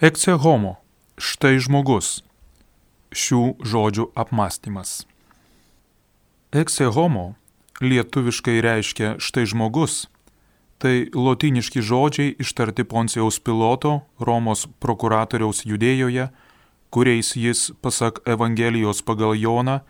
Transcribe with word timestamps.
Ekce 0.00 0.32
homo- 0.32 0.74
štai 1.22 1.60
žmogus. 1.62 2.24
Šių 3.14 3.62
žodžių 3.62 4.10
apmąstymas. 4.18 5.06
Ekce 6.50 6.90
homo 6.90 7.36
lietuviškai 7.78 8.58
reiškia 8.58 9.22
štai 9.22 9.46
žmogus. 9.46 10.08
Tai 10.82 11.06
lotiniški 11.14 11.78
žodžiai 11.78 12.34
ištarti 12.42 12.82
Poncijaus 12.82 13.38
piloto 13.38 14.02
Romos 14.18 14.66
prokuratoriaus 14.82 15.62
judėjoje, 15.62 16.28
kuriais 16.90 17.36
jis, 17.36 17.70
pasak 17.80 18.18
Evangelijos 18.26 18.98
pagal 19.00 19.38
Joną, 19.38 19.80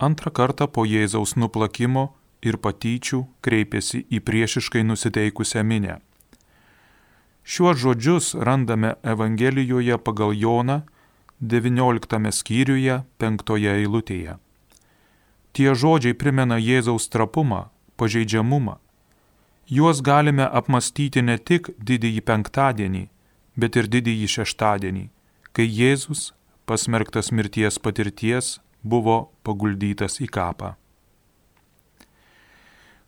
antrą 0.00 0.32
kartą 0.32 0.72
po 0.72 0.88
Jėzaus 0.88 1.36
nuplakimo 1.36 2.14
ir 2.40 2.56
patyčių 2.56 3.26
kreipėsi 3.44 4.06
į 4.08 4.24
priešiškai 4.24 4.88
nusiteikusią 4.88 5.62
minę. 5.62 6.00
Šiuos 7.44 7.80
žodžius 7.80 8.34
randame 8.34 8.94
Evangelijoje 9.02 9.98
pagal 9.98 10.34
Joną 10.34 10.82
19 11.40 12.32
skyriuje 12.32 13.02
5 13.18 13.56
eilutėje. 13.74 14.36
Tie 15.52 15.74
žodžiai 15.74 16.14
primena 16.14 16.60
Jėzaus 16.60 17.08
trapumą, 17.08 17.70
pažeidžiamumą. 17.96 18.76
Juos 19.66 20.02
galime 20.02 20.44
apmastyti 20.44 21.22
ne 21.22 21.38
tik 21.38 21.70
didįjį 21.78 22.20
penktadienį, 22.26 23.08
bet 23.56 23.76
ir 23.76 23.88
didįjį 23.88 24.28
šeštadienį, 24.36 25.08
kai 25.56 25.66
Jėzus, 25.66 26.32
pasmerktas 26.66 27.32
mirties 27.32 27.78
patirties, 27.78 28.58
buvo 28.82 29.30
paguldytas 29.42 30.20
į 30.20 30.28
kapą. 30.30 30.74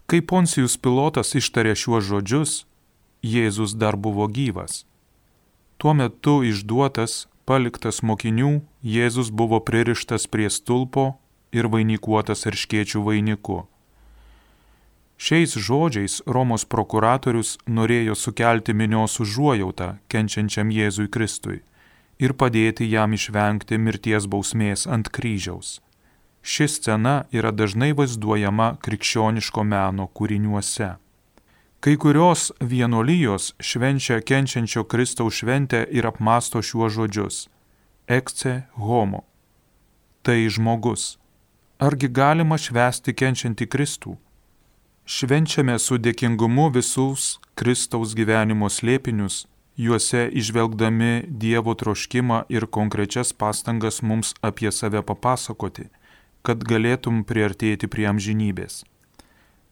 Kai 0.09 0.21
Poncijus 0.21 0.77
pilotas 0.77 1.33
ištarė 1.39 1.77
šiuos 1.79 2.05
žodžius, 2.09 2.65
Jėzus 3.23 3.77
dar 3.79 3.97
buvo 3.97 4.27
gyvas. 4.27 4.83
Tuo 5.79 5.95
metu 5.95 6.43
išduotas, 6.43 7.27
paliktas 7.47 8.03
mokinių, 8.03 8.63
Jėzus 8.83 9.31
buvo 9.31 9.61
pririštas 9.63 10.27
prie 10.27 10.51
stulpo 10.51 11.13
ir 11.55 11.69
vainikuotas 11.71 12.47
irškiečių 12.51 13.03
vainiku. 13.07 13.63
Šiais 15.23 15.55
žodžiais 15.55 16.17
Romos 16.27 16.65
prokuratorius 16.67 17.55
norėjo 17.67 18.17
sukelti 18.19 18.75
minios 18.75 19.21
užuojautą 19.23 19.93
kenčiančiam 20.11 20.73
Jėzui 20.75 21.07
Kristui 21.07 21.61
ir 22.19 22.35
padėti 22.35 22.89
jam 22.91 23.15
išvengti 23.15 23.79
mirties 23.79 24.27
bausmės 24.27 24.89
ant 24.91 25.13
kryžiaus. 25.15 25.79
Ši 26.43 26.67
scena 26.75 27.15
yra 27.31 27.55
dažnai 27.55 27.93
vaizduojama 27.95 28.73
krikščioniško 28.83 29.63
meno 29.63 30.09
kūriniuose. 30.11 30.97
Kai 31.83 31.97
kurios 31.97 32.53
vienolyjos 32.61 33.55
švenčia 33.59 34.21
kenčiančio 34.21 34.85
Kristaus 34.85 35.35
šventę 35.35 35.81
ir 35.91 36.07
apmasto 36.07 36.63
šiuos 36.63 36.93
žodžius- 36.95 37.49
ekce 38.19 38.63
homo. 38.75 39.23
Tai 40.23 40.49
žmogus. 40.49 41.19
Argi 41.79 42.09
galima 42.09 42.55
švesti 42.55 43.13
kenčiantį 43.13 43.67
Kristų? 43.67 44.17
Švenčiame 45.07 45.79
su 45.79 45.99
dėkingumu 45.99 46.71
visus 46.71 47.41
Kristaus 47.57 48.15
gyvenimo 48.15 48.71
slėpinius, 48.71 49.47
juose 49.77 50.31
išvelgdami 50.31 51.27
Dievo 51.27 51.75
troškimą 51.75 52.45
ir 52.49 52.67
konkrečias 52.67 53.33
pastangas 53.33 54.03
mums 54.03 54.35
apie 54.41 54.71
save 54.71 55.03
papasakoti, 55.03 55.91
kad 56.45 56.63
galėtum 56.63 57.25
priartėti 57.25 57.89
prie 57.89 58.07
amžinybės. 58.07 58.85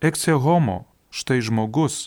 Ekce 0.03 0.33
homo 0.33 0.89
Štai 1.11 1.41
žmogus, 1.42 2.06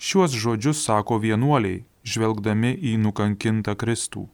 šiuos 0.00 0.32
žodžius 0.32 0.80
sako 0.80 1.18
vienuoliai, 1.20 1.84
žvelgdami 2.08 2.72
į 2.72 2.96
nukankintą 3.02 3.74
Kristų. 3.76 4.24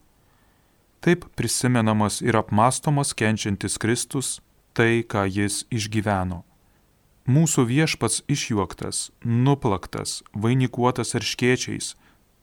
Taip 1.03 1.27
prisimenamas 1.34 2.20
ir 2.23 2.39
apmastomas 2.39 3.11
kenčiantis 3.11 3.75
Kristus, 3.83 4.39
tai, 4.73 5.03
ką 5.03 5.27
jis 5.27 5.64
išgyveno. 5.67 6.45
Mūsų 7.27 7.64
viešpats 7.67 8.23
išjuoktas, 8.30 9.11
nuplaktas, 9.24 10.23
vainikuotas 10.33 11.17
arškiečiais, 11.19 11.95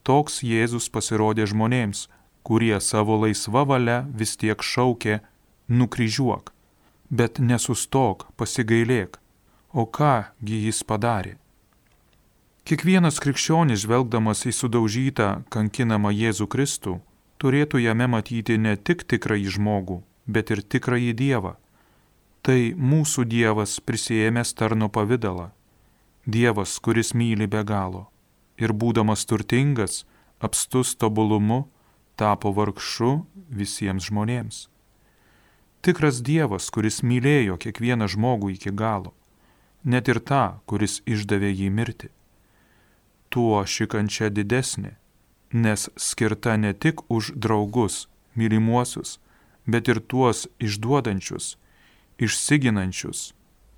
toks 0.04 0.42
Jėzus 0.44 0.90
pasirodė 0.92 1.46
žmonėms, 1.48 2.10
kurie 2.44 2.76
savo 2.82 3.16
laisva 3.24 3.64
valia 3.64 4.02
vis 4.12 4.36
tiek 4.36 4.60
šaukė, 4.60 5.22
nukryžiuok, 5.70 6.52
bet 7.10 7.40
nesustok, 7.40 8.28
pasigailėk. 8.36 9.22
O 9.72 9.86
kągi 9.86 10.66
jis 10.66 10.84
padarė? 10.84 11.38
Kiekvienas 12.62 13.18
krikščionis 13.18 13.82
žvelgdamas 13.82 14.44
į 14.46 14.52
sudaužytą, 14.54 15.30
kankinamą 15.50 16.12
Jėzų 16.14 16.46
Kristų, 16.46 17.00
turėtų 17.42 17.82
jame 17.82 18.06
matyti 18.06 18.58
ne 18.62 18.76
tik 18.78 19.02
tikrąjį 19.10 19.56
žmogų, 19.58 19.98
bet 20.30 20.54
ir 20.54 20.62
tikrąjį 20.62 21.16
Dievą. 21.18 21.56
Tai 22.46 22.60
mūsų 22.78 23.26
Dievas 23.26 23.80
prisėmęs 23.82 24.54
tarno 24.54 24.92
pavydalą. 24.94 25.50
Dievas, 26.26 26.78
kuris 26.78 27.16
myli 27.18 27.50
be 27.50 27.64
galo. 27.66 28.06
Ir 28.62 28.78
būdamas 28.78 29.26
turtingas, 29.26 30.06
apstus 30.38 30.94
tobulumu, 30.94 31.66
tapo 32.14 32.54
vargšu 32.54 33.26
visiems 33.50 34.12
žmonėms. 34.12 34.68
Tikras 35.82 36.22
Dievas, 36.22 36.70
kuris 36.70 37.02
mylėjo 37.02 37.58
kiekvieną 37.58 38.06
žmogų 38.06 38.54
iki 38.54 38.70
galo, 38.70 39.16
net 39.82 40.14
ir 40.14 40.22
tą, 40.22 40.62
kuris 40.70 41.02
išdavė 41.10 41.50
jį 41.58 41.74
mirti 41.74 42.14
tuo 43.34 43.64
ši 43.74 43.88
kančia 43.92 44.30
didesnė, 44.30 44.96
nes 45.54 45.88
skirta 45.96 46.58
ne 46.60 46.74
tik 46.74 47.04
už 47.10 47.34
draugus, 47.36 48.06
mylimuosius, 48.36 49.18
bet 49.66 49.88
ir 49.92 50.02
tuos 50.14 50.48
išduodančius, 50.60 51.56
išsiginančius, 52.20 53.32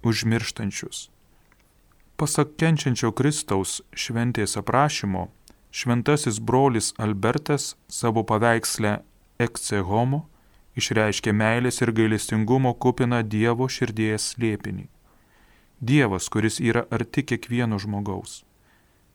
užmirštančius. 0.04 1.08
Pasak 2.18 2.54
kenčiančio 2.62 3.12
Kristaus 3.18 3.82
šventės 3.98 4.58
aprašymo, 4.60 5.28
šventasis 5.74 6.38
brolis 6.40 6.94
Albertas 6.98 7.74
savo 7.88 8.24
paveiksle 8.24 9.00
Ekce 9.42 9.82
homo 9.82 10.28
išreiškė 10.78 11.34
meilės 11.34 11.82
ir 11.82 11.92
gailestingumo 11.94 12.74
kupiną 12.74 13.22
Dievo 13.26 13.68
širdies 13.70 14.34
slėpinį. 14.34 14.88
Dievas, 15.84 16.30
kuris 16.32 16.60
yra 16.64 16.86
arti 16.94 17.26
kiekvieno 17.28 17.80
žmogaus. 17.82 18.44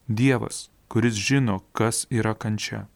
Dievas, 0.09 0.71
kuris 0.89 1.15
žino, 1.15 1.61
kas 1.73 2.07
yra 2.09 2.33
kančia. 2.35 2.87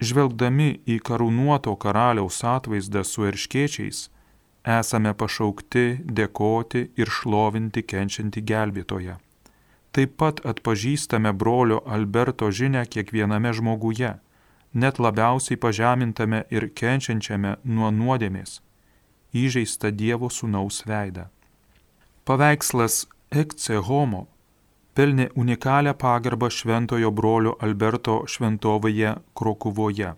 Žvelgdami 0.00 0.68
į 0.86 1.00
karūnuoto 1.02 1.74
karaliaus 1.82 2.38
atvaizdą 2.46 3.02
su 3.04 3.26
erškiečiais, 3.26 4.04
esame 4.78 5.12
pašaukti 5.18 5.84
dėkoti 6.06 6.84
ir 6.94 7.10
šlovinti 7.10 7.82
kenčiantį 7.82 8.44
gelbėtoją. 8.52 9.18
Taip 9.90 10.16
pat 10.22 10.40
atpažįstame 10.46 11.34
brolio 11.34 11.82
Alberto 11.82 12.52
žinę 12.54 12.86
kiekviename 12.86 13.50
žmoguje, 13.52 14.14
net 14.72 15.02
labiausiai 15.02 15.58
pažemintame 15.58 16.44
ir 16.54 16.70
kenčiančiame 16.70 17.56
nuo 17.64 17.90
nuodėmės, 17.90 18.60
įžeista 19.34 19.90
Dievo 19.90 20.30
sūnaus 20.30 20.84
veidą. 20.86 21.26
Paveikslas 22.24 23.08
Ekce 23.30 23.82
homo 23.82 24.28
pelnė 24.94 25.28
unikalią 25.38 25.94
pagarbą 25.94 26.50
šventojo 26.50 27.10
brolio 27.14 27.54
Alberto 27.62 28.20
šventovėje 28.26 29.14
Krokuvoje. 29.38 30.14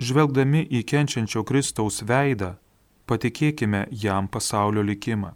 Žvelgdami 0.00 0.64
į 0.64 0.82
kenčiančio 0.90 1.44
Kristaus 1.48 2.00
veidą, 2.08 2.54
patikėkime 3.08 3.86
jam 3.90 4.28
pasaulio 4.28 4.84
likimą. 4.86 5.34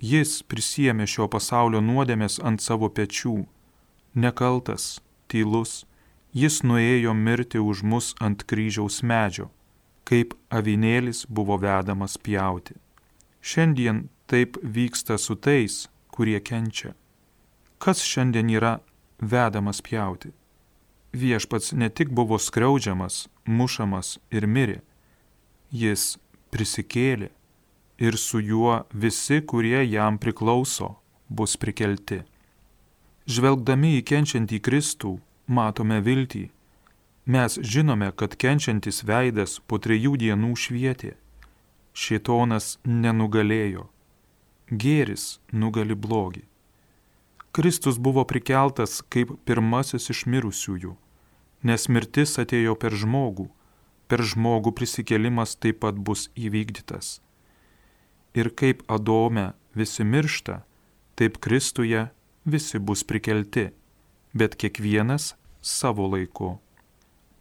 Jis 0.00 0.40
prisėmė 0.48 1.06
šio 1.06 1.28
pasaulio 1.28 1.82
nuodėmės 1.84 2.40
ant 2.40 2.62
savo 2.64 2.88
pečių. 2.88 3.44
Nekaltas, 4.14 5.00
tylus, 5.28 5.84
jis 6.32 6.62
nuėjo 6.64 7.14
mirti 7.14 7.60
už 7.60 7.82
mus 7.82 8.14
ant 8.18 8.46
kryžiaus 8.48 9.02
medžio, 9.02 9.50
kaip 10.08 10.34
avinėlis 10.50 11.26
buvo 11.28 11.58
vedamas 11.60 12.16
pjauti. 12.18 12.78
Šiandien 13.40 14.08
taip 14.26 14.56
vyksta 14.62 15.18
su 15.18 15.36
tais, 15.36 15.84
kurie 16.10 16.40
kenčia 16.40 16.94
kas 17.80 18.04
šiandien 18.04 18.52
yra 18.52 18.78
vedamas 19.20 19.80
pjauti. 19.82 20.30
Viešpats 21.12 21.72
ne 21.72 21.88
tik 21.88 22.12
buvo 22.14 22.38
skriaudžiamas, 22.38 23.26
mušamas 23.46 24.18
ir 24.30 24.46
mirė, 24.46 24.78
jis 25.72 26.18
prisikėlė 26.52 27.30
ir 28.00 28.16
su 28.16 28.40
juo 28.40 28.84
visi, 28.92 29.40
kurie 29.40 29.80
jam 29.90 30.18
priklauso, 30.18 30.94
bus 31.28 31.56
prikelti. 31.56 32.22
Žvelgdami 33.30 33.96
į 33.98 34.04
kenčiantį 34.10 34.60
Kristų, 34.66 35.16
matome 35.46 36.00
viltį. 36.04 36.48
Mes 37.30 37.58
žinome, 37.62 38.10
kad 38.16 38.36
kenčiantis 38.40 39.04
veidas 39.06 39.60
po 39.66 39.78
trejų 39.78 40.16
dienų 40.22 40.52
švietė. 40.56 41.14
Šitonas 41.92 42.78
nenugalėjo. 42.84 43.88
Gėris 44.70 45.38
nugali 45.52 45.94
blogį. 45.94 46.49
Kristus 47.52 47.98
buvo 47.98 48.24
prikeltas 48.24 49.00
kaip 49.10 49.32
pirmasis 49.44 50.10
iš 50.10 50.26
mirusiųjų. 50.26 50.96
nes 51.62 51.88
mirtis 51.92 52.38
atėjo 52.40 52.74
per 52.80 52.94
žmogų, 52.96 53.48
per 54.08 54.24
žmogų 54.24 54.72
prisikėlimas 54.76 55.56
taip 55.60 55.82
pat 55.84 55.98
bus 55.98 56.28
įvykdytas. 56.36 57.20
Ir 58.34 58.50
kaip 58.50 58.82
Adome 58.88 59.52
visi 59.76 60.04
miršta, 60.04 60.62
taip 61.16 61.38
Kristuje 61.38 62.08
visi 62.44 62.78
bus 62.78 63.04
prikelti, 63.04 63.70
bet 64.32 64.56
kiekvienas 64.56 65.34
savo 65.60 66.08
laiku. 66.08 66.58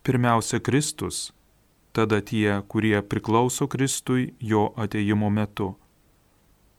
Pirmiausia 0.04 0.60
Kristus, 0.60 1.32
tada 1.94 2.22
tie, 2.22 2.62
kurie 2.68 3.02
priklauso 3.02 3.68
Kristui 3.68 4.34
jo 4.40 4.74
ateimo 4.76 5.30
metu. 5.30 5.76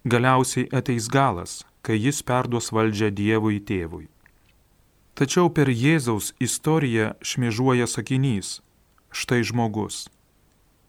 Galiausiai 0.05 0.69
ateis 0.73 1.09
galas, 1.09 1.65
kai 1.82 1.99
jis 1.99 2.23
perduos 2.23 2.71
valdžią 2.73 3.11
Dievui 3.11 3.61
tėvui. 3.61 4.09
Tačiau 5.15 5.50
per 5.53 5.69
Jėzaus 5.69 6.32
istoriją 6.41 7.12
šmėžuoja 7.21 7.87
sakinys- 7.87 8.61
štai 9.21 9.43
žmogus. 9.44 10.09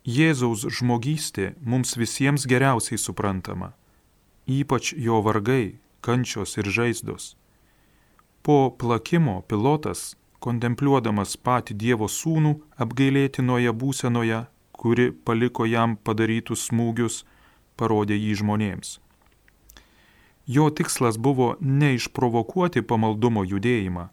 Jėzaus 0.05 0.65
žmogystė 0.77 1.53
mums 1.61 1.95
visiems 1.95 2.45
geriausiai 2.47 2.97
suprantama, 2.97 3.73
ypač 4.47 4.93
jo 4.97 5.21
vargai, 5.21 5.77
kančios 6.01 6.57
ir 6.57 6.65
žaizdos. 6.65 7.35
Po 8.41 8.71
plakimo 8.71 9.44
pilotas 9.47 10.15
kontempliuodamas 10.39 11.37
patį 11.37 11.77
Dievo 11.77 12.07
sūnų 12.09 12.55
apgailėtinoje 12.81 13.71
būsenoje, 13.71 14.47
kuri 14.71 15.11
paliko 15.11 15.67
jam 15.69 15.95
padarytus 15.95 16.69
smūgius, 16.69 17.23
parodė 17.77 18.17
jį 18.17 18.33
žmonėms. 18.41 18.97
Jo 20.51 20.69
tikslas 20.77 21.18
buvo 21.18 21.48
ne 21.59 21.94
išprovokuoti 21.95 22.83
pamaldumo 22.92 23.44
judėjimą, 23.48 24.07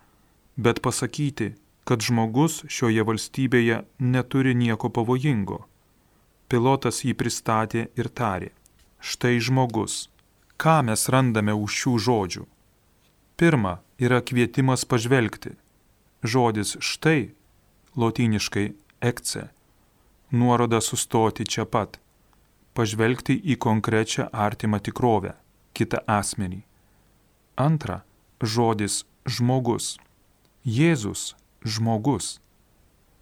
bet 0.57 0.83
pasakyti, 0.85 1.53
kad 1.89 2.05
žmogus 2.05 2.61
šioje 2.69 3.05
valstybėje 3.09 3.79
neturi 4.15 4.55
nieko 4.55 4.91
pavojingo. 4.93 5.63
Pilotas 6.49 7.03
jį 7.05 7.15
pristatė 7.21 7.89
ir 8.01 8.11
tarė, 8.21 8.51
štai 9.01 9.39
žmogus, 9.45 10.09
ką 10.61 10.83
mes 10.91 11.09
randame 11.15 11.57
už 11.57 11.81
šių 11.81 11.95
žodžių. 12.09 12.45
Pirma 13.39 13.79
yra 13.99 14.21
kvietimas 14.23 14.85
pažvelgti 14.89 15.57
Žodis 16.23 16.75
štai, 16.83 17.31
lotyniškai 17.95 18.73
ekce, 19.01 19.45
nuoroda 20.35 20.81
sustoti 20.83 21.47
čia 21.47 21.63
pat, 21.63 22.01
pažvelgti 22.75 23.37
į 23.39 23.55
konkrečią 23.63 24.27
artimą 24.35 24.81
tikrovę, 24.83 25.37
kitą 25.77 26.03
asmenį. 26.07 26.63
Antra, 27.59 28.03
žodis 28.43 29.05
žmogus. 29.27 29.97
Jėzus 30.65 31.35
žmogus. 31.65 32.39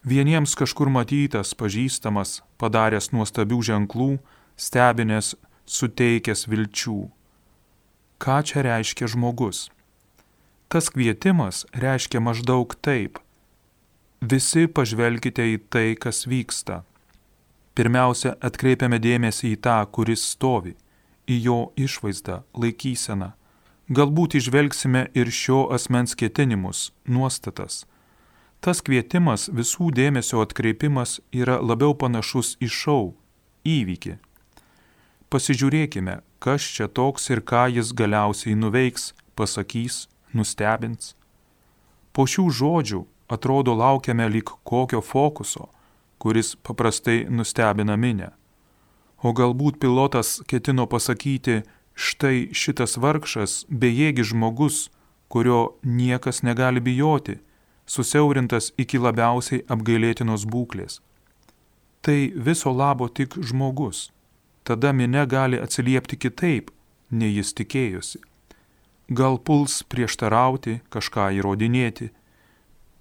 Vieniems 0.07 0.55
kažkur 0.55 0.91
matytas, 0.93 1.55
pažįstamas, 1.59 2.43
padaręs 2.61 3.11
nuostabių 3.11 3.59
ženklų, 3.69 4.11
stebinės, 4.55 5.35
suteikęs 5.67 6.47
vilčių. 6.47 6.99
Ką 8.23 8.37
čia 8.47 8.63
reiškia 8.65 9.09
žmogus? 9.11 9.67
Tas 10.71 10.89
kvietimas 10.91 11.65
reiškia 11.75 12.23
maždaug 12.23 12.75
taip. 12.83 13.19
Visi 14.23 14.67
pažvelkite 14.67 15.45
į 15.55 15.59
tai, 15.71 15.89
kas 15.99 16.25
vyksta. 16.27 16.85
Pirmiausia, 17.77 18.33
atkreipiame 18.41 18.99
dėmesį 19.03 19.53
į 19.53 19.61
tą, 19.67 19.77
kuris 19.93 20.25
stovi, 20.33 20.73
į 21.27 21.37
jo 21.47 21.59
išvaizdą, 21.77 22.43
laikyseną. 22.55 23.33
Galbūt 23.87 24.35
išvelgsime 24.39 25.07
ir 25.15 25.31
šio 25.31 25.67
asmens 25.75 26.17
ketinimus, 26.19 26.91
nuostatas. 27.07 27.85
Tas 28.61 28.81
kvietimas 28.83 29.47
visų 29.55 29.93
dėmesio 29.95 30.41
atkreipimas 30.43 31.21
yra 31.31 31.61
labiau 31.63 31.95
panašus 31.95 32.57
į 32.59 32.71
šau, 32.73 33.05
įvykį. 33.63 34.17
Pasižiūrėkime, 35.31 36.21
kas 36.43 36.67
čia 36.75 36.89
toks 36.89 37.31
ir 37.31 37.43
ką 37.47 37.67
jis 37.77 37.93
galiausiai 37.95 38.57
nuveiks, 38.59 39.13
pasakys 39.39 40.07
nustebins. 40.35 41.15
Po 42.15 42.27
šių 42.27 42.47
žodžių 42.59 43.05
atrodo 43.31 43.75
laukiame 43.75 44.29
lyg 44.31 44.51
kokio 44.65 45.03
fokuso, 45.03 45.69
kuris 46.19 46.55
paprastai 46.57 47.27
nustebina 47.31 47.97
minę. 47.97 48.33
O 49.23 49.33
galbūt 49.33 49.79
pilotas 49.81 50.41
ketino 50.51 50.87
pasakyti, 50.87 51.63
štai 51.97 52.53
šitas 52.53 52.99
vargšas, 53.01 53.65
bejėgis 53.71 54.33
žmogus, 54.33 54.91
kurio 55.33 55.79
niekas 55.83 56.43
negali 56.43 56.81
bijoti, 56.81 57.39
susiaurintas 57.87 58.73
iki 58.77 59.01
labiausiai 59.01 59.65
apgailėtinos 59.73 60.45
būklės. 60.45 61.01
Tai 62.05 62.19
viso 62.37 62.71
labo 62.71 63.09
tik 63.09 63.39
žmogus. 63.41 64.11
Tada 64.67 64.93
minė 64.93 65.27
gali 65.27 65.59
atsiliepti 65.63 66.19
kitaip, 66.21 66.71
nei 67.11 67.33
jis 67.39 67.55
tikėjosi 67.57 68.23
gal 69.09 69.39
puls 69.39 69.83
prieštarauti, 69.87 70.81
kažką 70.91 71.31
įrodinėti. 71.39 72.11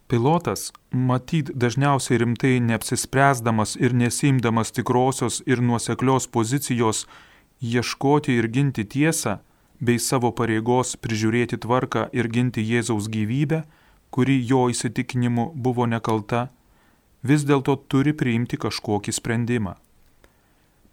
Pilotas, 0.08 0.72
matyt, 0.92 1.50
dažniausiai 1.58 2.20
rimtai 2.22 2.60
neapsispręsdamas 2.62 3.72
ir 3.82 3.94
nesimdamas 3.98 4.70
tikrosios 4.72 5.42
ir 5.50 5.64
nuoseklios 5.66 6.28
pozicijos 6.28 7.08
ieškoti 7.62 8.36
ir 8.38 8.48
ginti 8.54 8.86
tiesą, 8.86 9.40
bei 9.82 9.98
savo 10.00 10.30
pareigos 10.32 10.94
prižiūrėti 11.02 11.58
tvarką 11.66 12.06
ir 12.14 12.30
ginti 12.30 12.62
Jėzaus 12.62 13.10
gyvybę, 13.10 13.64
kuri 14.14 14.38
jo 14.46 14.68
įsitikinimu 14.70 15.50
buvo 15.56 15.90
nekalta, 15.90 16.50
vis 17.24 17.42
dėlto 17.50 17.76
turi 17.90 18.14
priimti 18.14 18.62
kažkokį 18.62 19.12
sprendimą. 19.12 19.76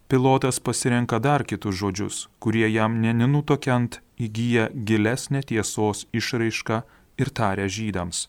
Pilotas 0.09 0.59
pasirenka 0.59 1.21
dar 1.21 1.45
kitus 1.45 1.77
žodžius, 1.77 2.27
kurie 2.41 2.65
jam 2.65 2.97
nenutokiant 3.01 4.01
įgyja 4.17 4.71
gilesnę 4.73 5.45
tiesos 5.45 6.07
išraišką 6.13 6.81
ir 7.21 7.29
taria 7.29 7.69
žydams. 7.69 8.27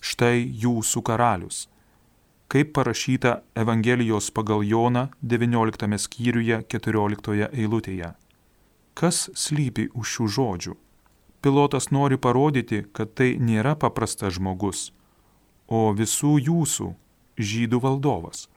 Štai 0.00 0.44
jūsų 0.62 1.02
karalius. 1.02 1.66
Kaip 2.48 2.72
parašyta 2.72 3.42
Evangelijos 3.58 4.30
pagal 4.32 4.62
Joną 4.64 5.08
19 5.22 5.98
skyriuje 5.98 6.62
14 6.74 7.48
eilutėje. 7.52 8.12
Kas 8.94 9.28
slypi 9.34 9.88
už 9.94 10.14
šių 10.14 10.28
žodžių? 10.36 10.76
Pilotas 11.42 11.90
nori 11.94 12.18
parodyti, 12.18 12.84
kad 12.92 13.12
tai 13.14 13.36
nėra 13.38 13.76
paprastas 13.78 14.38
žmogus, 14.38 14.92
o 15.68 15.92
visų 15.94 16.38
jūsų 16.48 16.88
žydų 17.38 17.82
valdovas. 17.84 18.48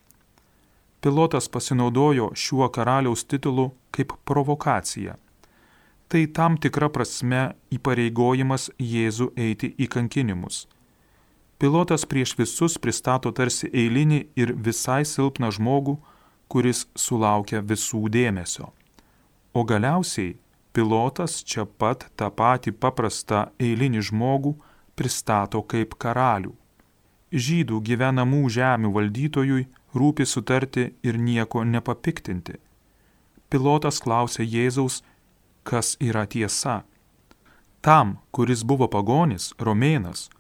Pilotas 1.02 1.50
pasinaudojo 1.50 2.32
šiuo 2.34 2.70
karaliaus 2.74 3.26
titulu 3.26 3.72
kaip 3.92 4.16
provokacija 4.26 5.18
tai 6.12 6.28
tam 6.28 6.58
tikra 6.60 6.90
prasme 6.92 7.54
įpareigojimas 7.72 8.68
Jėzų 8.84 9.30
eiti 9.40 9.70
į 9.80 9.88
kankinimus. 9.94 10.66
Pilotas 11.62 12.08
prieš 12.10 12.32
visus 12.40 12.80
pristato 12.82 13.30
tarsi 13.38 13.68
eilinį 13.70 14.18
ir 14.34 14.56
visai 14.68 15.04
silpną 15.06 15.52
žmogų, 15.54 15.94
kuris 16.50 16.88
sulaukia 16.98 17.62
visų 17.62 18.08
dėmesio. 18.10 18.72
O 19.54 19.62
galiausiai 19.70 20.40
pilotas 20.74 21.44
čia 21.46 21.68
pat 21.68 22.08
tą 22.18 22.32
patį 22.34 22.74
paprastą 22.82 23.44
eilinį 23.62 24.02
žmogų 24.10 24.56
pristato 24.98 25.62
kaip 25.62 25.94
karalių. 26.02 26.56
Žydų 27.30 27.84
gyvenamų 27.92 28.42
žemių 28.58 28.96
valdytojui 28.98 29.68
rūpi 29.94 30.26
sutarti 30.26 30.90
ir 31.06 31.22
nieko 31.30 31.62
nepapiktinti. 31.62 32.58
Pilotas 33.54 34.02
klausia 34.02 34.42
Jėzaus, 34.42 35.04
kas 35.62 35.94
yra 36.02 36.26
tiesa. 36.26 36.82
Tam, 37.86 38.18
kuris 38.34 38.66
buvo 38.66 38.90
pagonis, 38.90 39.54
romėnas, 39.60 40.32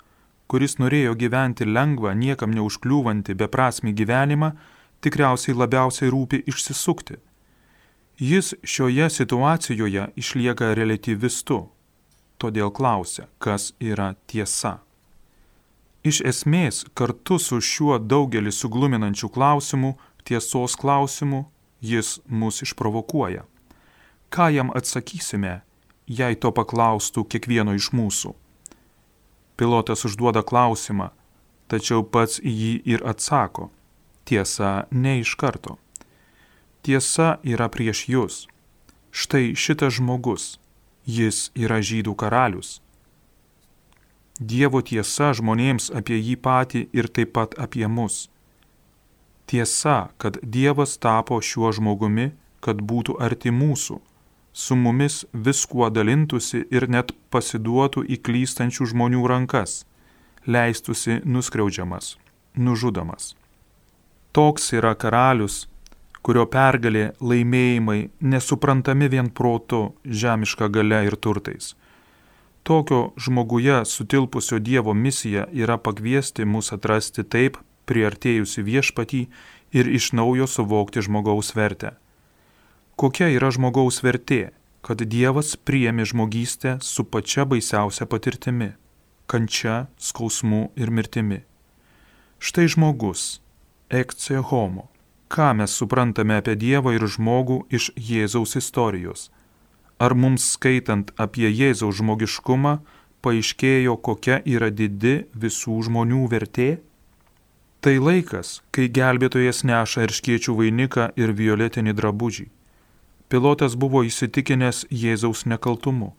kuris 0.51 0.77
norėjo 0.81 1.15
gyventi 1.15 1.67
lengvą, 1.67 2.11
niekam 2.19 2.51
neužkliūvantį 2.57 3.35
beprasmį 3.39 3.93
gyvenimą, 3.95 4.51
tikriausiai 5.01 5.55
labiausiai 5.55 6.11
rūpi 6.11 6.41
išsisukti. 6.51 7.17
Jis 8.21 8.53
šioje 8.67 9.07
situacijoje 9.09 10.09
išlieka 10.19 10.73
relativistu, 10.77 11.61
todėl 12.37 12.73
klausia, 12.75 13.29
kas 13.39 13.71
yra 13.79 14.11
tiesa. 14.27 14.79
Iš 16.03 16.19
esmės, 16.33 16.83
kartu 16.97 17.39
su 17.39 17.61
šiuo 17.61 18.01
daugelį 18.01 18.51
sugluminančių 18.53 19.29
klausimų, 19.31 19.95
tiesos 20.27 20.75
klausimų, 20.75 21.45
jis 21.81 22.19
mus 22.27 22.61
išprovokuoja 22.65 23.45
ką 24.31 24.47
jam 24.49 24.71
atsakysime, 24.75 25.59
jei 26.07 26.37
to 26.39 26.51
paklaustų 26.55 27.25
kiekvieno 27.27 27.75
iš 27.75 27.91
mūsų? 27.91 28.31
Pilotas 29.57 30.05
užduoda 30.07 30.43
klausimą, 30.43 31.11
tačiau 31.71 32.03
pats 32.03 32.39
į 32.39 32.51
jį 32.61 32.73
ir 32.93 33.05
atsako. 33.07 33.69
Tiesa, 34.25 34.85
ne 34.91 35.19
iš 35.21 35.35
karto. 35.35 35.77
Tiesa 36.81 37.37
yra 37.43 37.67
prieš 37.69 38.05
jūs. 38.09 38.35
Štai 39.11 39.51
šitas 39.55 39.97
žmogus, 39.97 40.55
jis 41.05 41.49
yra 41.55 41.81
žydų 41.83 42.15
karalius. 42.15 42.79
Dievo 44.39 44.81
tiesa 44.81 45.33
žmonėms 45.37 45.91
apie 45.93 46.17
jį 46.17 46.37
patį 46.41 46.87
ir 46.97 47.09
taip 47.13 47.33
pat 47.37 47.57
apie 47.59 47.85
mus. 47.87 48.29
Tiesa, 49.45 50.09
kad 50.17 50.39
Dievas 50.41 50.95
tapo 50.97 51.37
šiuo 51.43 51.69
žmogumi, 51.75 52.31
kad 52.63 52.81
būtų 52.81 53.19
arti 53.21 53.51
mūsų, 53.51 53.99
su 54.53 54.75
mumis 54.75 55.25
viskuo 55.33 55.89
dalintųsi 55.89 56.65
ir 56.71 56.87
net 56.89 57.13
pasiduotų 57.31 58.03
į 58.07 58.19
klystančių 58.25 58.87
žmonių 58.93 59.25
rankas, 59.27 59.85
leistųsi 60.45 61.21
nuskriaudžiamas, 61.25 62.17
nužudomas. 62.55 63.35
Toks 64.31 64.71
yra 64.73 64.93
karalius, 64.95 65.67
kurio 66.21 66.45
pergalė 66.45 67.11
laimėjimai 67.19 68.09
nesuprantami 68.21 69.09
vien 69.11 69.29
protu, 69.29 69.93
žemiška 70.05 70.69
gale 70.69 71.05
ir 71.07 71.17
turtais. 71.17 71.75
Tokio 72.63 73.13
žmoguje 73.17 73.85
sutilpusio 73.85 74.59
Dievo 74.59 74.93
misija 74.93 75.47
yra 75.51 75.77
pakviesti 75.77 76.45
mus 76.45 76.69
atrasti 76.75 77.23
taip 77.23 77.57
priartėjusi 77.89 78.61
viešpatį 78.63 79.21
ir 79.73 79.89
iš 79.89 80.11
naujo 80.13 80.47
suvokti 80.47 81.01
žmogaus 81.01 81.55
vertę. 81.57 81.95
Kokia 83.01 83.31
yra 83.33 83.49
žmogaus 83.49 84.03
vertė, 84.05 84.51
kad 84.85 85.01
Dievas 85.01 85.55
priemi 85.57 86.05
žmogystę 86.05 86.77
su 86.85 87.03
pačia 87.03 87.47
baisiausia 87.49 88.05
patirtimi- 88.05 88.73
kančia, 89.31 89.87
skausmu 89.97 90.69
ir 90.75 90.91
mirtimi. 90.91 91.41
Štai 92.39 92.67
žmogus, 92.67 93.39
ekce 93.89 94.37
homo. 94.49 94.89
Ką 95.29 95.55
mes 95.55 95.71
suprantame 95.71 96.37
apie 96.37 96.55
Dievą 96.55 96.93
ir 96.93 97.01
žmogų 97.07 97.65
iš 97.71 97.91
Jėzaus 97.97 98.55
istorijos? 98.55 99.29
ar 100.01 100.15
mums 100.17 100.47
skaitant 100.55 101.11
apie 101.21 101.49
Jėzaus 101.49 101.99
žmogiškumą 101.99 102.79
paaiškėjo, 103.21 103.97
kokia 104.01 104.39
yra 104.49 104.71
didi 104.73 105.27
visų 105.37 105.77
žmonių 105.87 106.23
vertė? 106.31 106.71
Tai 107.85 107.93
laikas, 108.01 108.61
kai 108.73 108.87
gelbėtojas 108.89 109.61
neša 109.65 110.05
erškiečių 110.07 110.57
vainiką 110.57 111.11
ir 111.21 111.33
violetinį 111.37 111.93
drabužį. 111.97 112.47
Pilotas 113.31 113.77
buvo 113.79 114.03
įsitikinęs 114.03 114.85
Jėzaus 114.91 115.45
nekaltumu. 115.47 116.11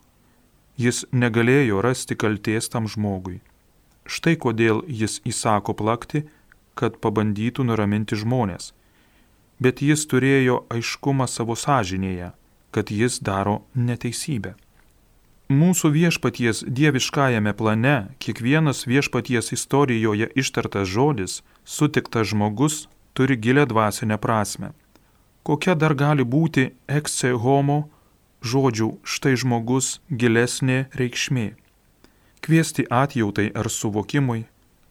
Jis 0.81 1.05
negalėjo 1.13 1.83
rasti 1.85 2.17
kalties 2.17 2.73
tam 2.73 2.89
žmogui. 2.89 3.43
Štai 4.09 4.39
kodėl 4.41 4.81
jis 4.89 5.21
įsako 5.29 5.77
plakti, 5.77 6.25
kad 6.75 6.97
pabandytų 7.05 7.69
nuraminti 7.69 8.17
žmonės. 8.17 8.73
Bet 9.61 9.85
jis 9.85 10.09
turėjo 10.09 10.65
aiškumą 10.73 11.29
savo 11.29 11.55
sąžinėje 11.55 12.33
kad 12.73 12.91
jis 12.91 13.21
daro 13.21 13.61
neteisybę. 13.77 14.57
Mūsų 15.53 15.91
viešpaties 15.93 16.63
dieviškajame 16.65 17.53
plane 17.53 17.97
kiekvienas 18.25 18.87
viešpaties 18.89 19.53
istorijoje 19.53 20.31
ištartas 20.43 20.89
žodis, 20.89 21.43
sutiktas 21.65 22.33
žmogus, 22.33 22.87
turi 23.13 23.37
gilę 23.37 23.67
dvasinę 23.69 24.17
prasme. 24.19 24.73
Kokia 25.43 25.75
dar 25.75 25.95
gali 25.99 26.23
būti 26.23 26.69
ekse 26.87 27.33
homo 27.35 27.89
žodžių 28.47 28.89
štai 29.03 29.35
žmogus 29.43 29.99
gilesnė 30.07 30.87
reikšmė? 30.95 31.49
Kviesti 32.43 32.85
atjautai 32.91 33.49
ar 33.55 33.71
suvokimui, 33.71 34.45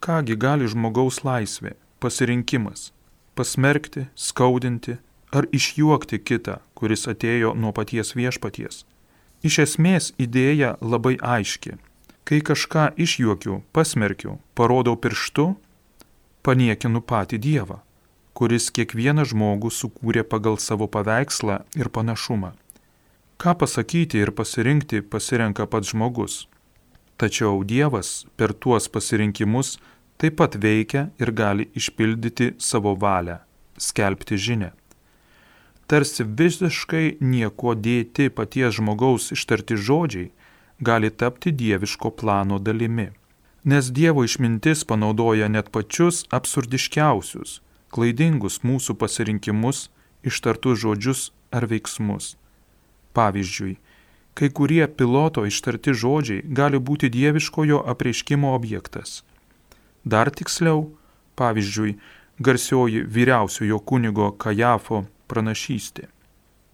kągi 0.03 0.35
gali 0.35 0.67
žmogaus 0.67 1.23
laisvė, 1.23 1.75
pasirinkimas- 1.99 2.91
pasmerkti, 3.35 4.07
skaudinti, 4.15 4.97
ar 5.31 5.47
išjuokti 5.55 6.19
kitą, 6.19 6.59
kuris 6.75 7.07
atėjo 7.07 7.55
nuo 7.55 7.71
paties 7.71 8.11
viešpaties. 8.13 8.83
Iš 9.43 9.55
esmės 9.65 10.11
idėja 10.19 10.75
labai 10.81 11.15
aiški. 11.17 11.77
Kai 12.25 12.39
kažką 12.41 12.91
išjuokiu, 12.97 13.63
pasmerkiu, 13.73 14.39
parodau 14.55 14.95
pirštu, 14.95 15.55
paniekinu 16.43 17.01
patį 17.01 17.39
Dievą, 17.39 17.79
kuris 18.33 18.69
kiekvieną 18.75 19.25
žmogų 19.31 19.71
sukūrė 19.75 20.23
pagal 20.23 20.57
savo 20.57 20.87
paveikslą 20.87 21.61
ir 21.75 21.89
panašumą. 21.89 22.51
Ką 23.41 23.55
pasakyti 23.61 24.21
ir 24.21 24.31
pasirinkti 24.37 25.01
pasirenka 25.01 25.65
pats 25.67 25.93
žmogus. 25.93 26.47
Tačiau 27.17 27.63
Dievas 27.63 28.25
per 28.37 28.53
tuos 28.53 28.89
pasirinkimus 28.89 29.77
taip 30.17 30.37
pat 30.41 30.57
veikia 30.57 31.09
ir 31.21 31.31
gali 31.31 31.69
išpildyti 31.75 32.53
savo 32.57 32.95
valią- 32.95 33.39
skelbti 33.87 34.37
žinę 34.37 34.71
tarsi 35.91 36.23
visiškai 36.23 37.17
nieko 37.19 37.73
dėti 37.75 38.29
paties 38.31 38.77
žmogaus 38.77 39.33
ištarti 39.35 39.75
žodžiai 39.87 40.29
gali 40.87 41.09
tapti 41.11 41.51
dieviško 41.61 42.13
plano 42.19 42.59
dalimi. 42.67 43.09
Nes 43.67 43.89
Dievo 43.97 44.23
išmintis 44.25 44.85
panaudoja 44.89 45.49
net 45.51 45.67
pačius 45.75 46.23
absurdiškiausius, 46.37 47.59
klaidingus 47.91 48.61
mūsų 48.63 48.95
pasirinkimus, 48.99 49.89
ištartus 50.23 50.79
žodžius 50.83 51.31
ar 51.51 51.67
veiksmus. 51.67 52.35
Pavyzdžiui, 53.13 53.75
kai 54.33 54.49
kurie 54.49 54.85
piloto 54.87 55.43
ištarti 55.45 55.93
žodžiai 55.93 56.45
gali 56.47 56.79
būti 56.79 57.11
dieviškojo 57.11 57.83
apreiškimo 57.93 58.53
objektas. 58.55 59.21
Dar 60.05 60.31
tiksliau, 60.31 60.87
pavyzdžiui, 61.35 61.97
garsioji 62.39 63.03
vyriausiojo 63.05 63.79
kunigo 63.79 64.31
Kajafo 64.31 65.03
pranašystė. 65.27 66.07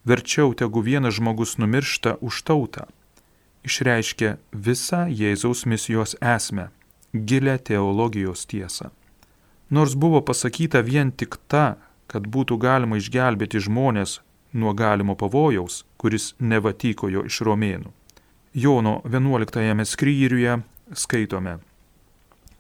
Verčiau 0.08 0.54
tegu 0.56 0.80
vienas 0.80 1.18
žmogus 1.18 1.58
numiršta 1.60 2.16
už 2.24 2.44
tautą. 2.48 2.88
Išreiškia 3.68 4.38
visą 4.54 5.08
Jėzaus 5.12 5.66
misijos 5.68 6.16
esmę, 6.22 6.70
gilę 7.12 7.58
teologijos 7.60 8.46
tiesą. 8.48 8.94
Nors 9.70 9.96
buvo 9.96 10.22
pasakyta 10.22 10.82
vien 10.82 11.12
tik 11.12 11.38
ta, 11.48 11.76
kad 12.08 12.28
būtų 12.32 12.58
galima 12.58 12.98
išgelbėti 12.98 13.60
žmonės 13.68 14.22
nuo 14.54 14.74
galimo 14.74 15.16
pavojaus, 15.20 15.84
kuris 16.00 16.34
nevatykojo 16.40 17.26
iš 17.28 17.42
romėnų. 17.44 17.92
Jono 18.54 19.02
11 19.04 19.86
skyriuje 19.86 20.62
skaitome. 20.96 21.58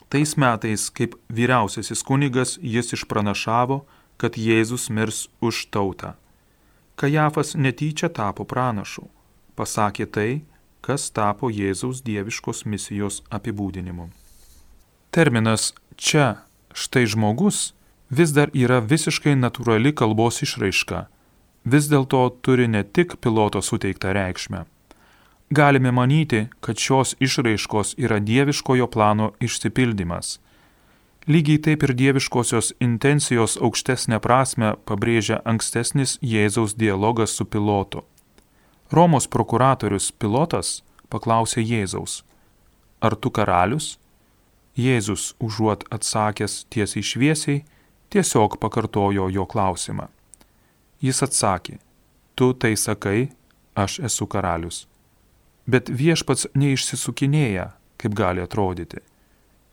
Tais 0.09 0.35
metais, 0.37 0.89
kaip 0.91 1.15
vyriausiasis 1.27 2.03
kunigas, 2.03 2.57
jis 2.61 2.93
išpranašavo, 2.95 3.81
kad 4.17 4.37
Jėzus 4.39 4.87
mirs 4.89 5.27
už 5.43 5.67
tautą. 5.71 6.15
Kajafas 6.95 7.55
netyčia 7.55 8.09
tapo 8.09 8.45
pranašu, 8.47 9.07
pasakė 9.55 10.07
tai, 10.07 10.31
kas 10.81 11.11
tapo 11.11 11.51
Jėzaus 11.51 12.01
dieviškos 12.05 12.63
misijos 12.65 13.19
apibūdinimu. 13.29 14.07
Terminas 15.11 15.73
čia 15.95 16.46
štai 16.77 17.05
žmogus 17.09 17.73
vis 18.13 18.31
dar 18.37 18.53
yra 18.53 18.79
visiškai 18.93 19.35
natūrali 19.35 19.91
kalbos 19.97 20.43
išraiška, 20.45 21.05
vis 21.65 21.91
dėlto 21.91 22.23
turi 22.45 22.69
ne 22.71 22.83
tik 22.85 23.17
piloto 23.23 23.61
suteiktą 23.65 24.13
reikšmę. 24.15 24.65
Galime 25.57 25.91
manyti, 25.95 26.47
kad 26.61 26.77
šios 26.77 27.15
išraiškos 27.23 27.95
yra 27.97 28.19
dieviškojo 28.19 28.87
plano 28.91 29.31
išsipildymas 29.39 30.37
Lygiai 31.27 31.59
taip 31.59 31.81
ir 31.83 31.91
dieviškosios 31.91 32.69
intencijos 32.79 33.57
aukštesnę 33.59 34.15
prasme 34.23 34.69
pabrėžia 34.87 35.41
ankstesnis 35.43 36.13
Jėzaus 36.23 36.71
dialogas 36.79 37.33
su 37.35 37.43
pilotu. 37.43 38.05
Romos 38.95 39.27
prokuratorius 39.27 40.07
pilotas 40.15 40.69
paklausė 41.11 41.65
Jėzaus, 41.67 42.21
ar 43.03 43.17
tu 43.19 43.27
karalius? 43.27 43.97
Jėzus 44.77 45.33
užuot 45.41 45.87
atsakęs 45.89 46.67
tiesiai 46.69 47.03
šviesiai, 47.03 47.63
tiesiog 48.13 48.59
pakartojo 48.61 49.25
jo 49.33 49.45
klausimą. 49.49 50.07
Jis 51.01 51.23
atsakė, 51.25 51.79
tu 52.37 52.53
tai 52.53 52.75
sakai, 52.77 53.29
aš 53.75 53.99
esu 54.09 54.27
karalius. 54.29 54.85
Bet 55.67 55.89
viešpats 55.89 56.47
neišsisukinėja, 56.55 57.71
kaip 57.97 58.13
gali 58.17 58.41
atrodyti. 58.41 59.01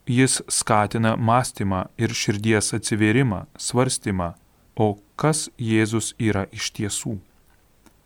Jis 0.09 0.41
skatina 0.49 1.15
mąstymą 1.17 1.85
ir 1.97 2.13
širdies 2.13 2.75
atsivėrimą, 2.77 3.45
svarstymą, 3.57 4.35
o 4.77 4.99
kas 5.17 5.49
Jėzus 5.57 6.13
yra 6.19 6.45
iš 6.53 6.73
tiesų. 6.77 7.19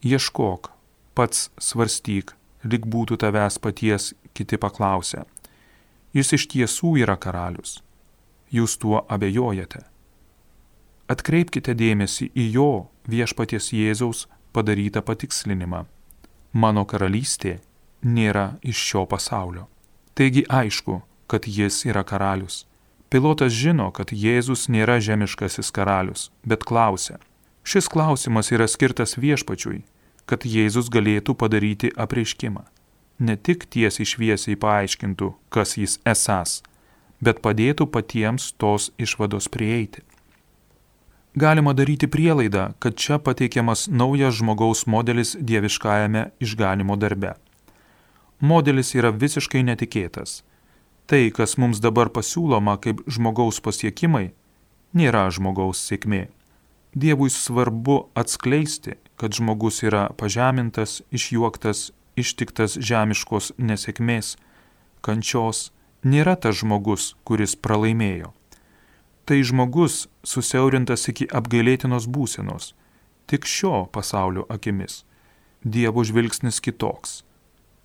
Ieškok, 0.07 0.71
pats 1.15 1.49
svarstyk, 1.59 2.37
lik 2.63 2.87
būtų 2.87 3.19
tavęs 3.19 3.59
paties 3.59 4.13
kiti 4.35 4.59
paklausę. 4.61 5.25
Jis 6.17 6.33
iš 6.33 6.49
tiesų 6.53 6.97
yra 7.03 7.17
karalius. 7.21 7.83
Jūs 8.51 8.79
tuo 8.81 9.05
abejojate. 9.09 9.85
Atkreipkite 11.09 11.75
dėmesį 11.77 12.31
į 12.37 12.45
jo 12.53 12.71
viešpaties 13.09 13.73
Jėzaus 13.73 14.27
padarytą 14.53 15.03
patikslinimą. 15.05 15.85
Mano 16.53 16.85
karalystė 16.89 17.59
nėra 18.03 18.59
iš 18.63 18.81
šio 18.91 19.05
pasaulio. 19.09 19.67
Taigi 20.17 20.45
aišku, 20.49 21.03
kad 21.29 21.47
jis 21.47 21.85
yra 21.87 22.05
karalius. 22.05 22.65
Pilotas 23.09 23.53
žino, 23.53 23.91
kad 23.93 24.13
Jėzus 24.13 24.67
nėra 24.69 24.99
žemiškasis 25.01 25.71
karalius, 25.73 26.29
bet 26.45 26.65
klausia. 26.65 27.17
Šis 27.65 27.89
klausimas 27.89 28.53
yra 28.53 28.69
skirtas 28.69 29.17
viešpačiui, 29.21 29.85
kad 30.29 30.45
Jėzus 30.45 30.91
galėtų 30.93 31.37
padaryti 31.37 31.93
apreiškimą. 31.97 32.65
Ne 33.19 33.37
tik 33.37 33.67
tiesiai 33.71 34.07
šviesiai 34.07 34.57
paaiškintų, 34.57 35.33
kas 35.51 35.77
jis 35.79 35.99
esas, 36.07 36.63
bet 37.21 37.43
padėtų 37.43 37.89
patiems 37.91 38.53
tos 38.59 38.91
išvados 38.99 39.51
prieiti. 39.51 40.05
Galima 41.39 41.75
daryti 41.75 42.09
prielaidą, 42.11 42.73
kad 42.79 42.97
čia 42.99 43.19
pateikiamas 43.19 43.87
naujas 43.89 44.39
žmogaus 44.41 44.87
modelis 44.87 45.37
dieviškajame 45.39 46.31
išganimo 46.43 46.97
darbe. 46.97 47.35
Modelis 48.41 48.95
yra 48.95 49.13
visiškai 49.15 49.63
netikėtas. 49.67 50.43
Tai, 51.07 51.21
kas 51.35 51.57
mums 51.59 51.81
dabar 51.81 52.11
pasiūloma 52.11 52.79
kaip 52.83 53.05
žmogaus 53.07 53.61
pasiekimai, 53.65 54.33
nėra 54.95 55.29
žmogaus 55.31 55.81
sėkmė. 55.87 56.27
Dievui 56.99 57.31
svarbu 57.31 58.09
atskleisti, 58.19 58.97
kad 59.21 59.37
žmogus 59.37 59.83
yra 59.85 60.09
pažemintas, 60.19 61.03
išjuoktas, 61.13 61.91
ištiktas 62.21 62.77
žemiškos 62.79 63.53
nesėkmės, 63.59 64.37
kančios, 65.01 65.71
nėra 66.03 66.37
tas 66.37 66.61
žmogus, 66.61 67.15
kuris 67.25 67.57
pralaimėjo. 67.57 68.33
Tai 69.29 69.39
žmogus 69.45 70.07
susiaurintas 70.25 71.09
iki 71.13 71.29
apgailėtinos 71.29 72.09
būsenos, 72.09 72.73
tik 73.29 73.45
šio 73.45 73.87
pasaulio 73.93 74.47
akimis. 74.49 75.05
Dievo 75.65 76.05
žvilgsnis 76.07 76.63
kitoks. 76.65 77.23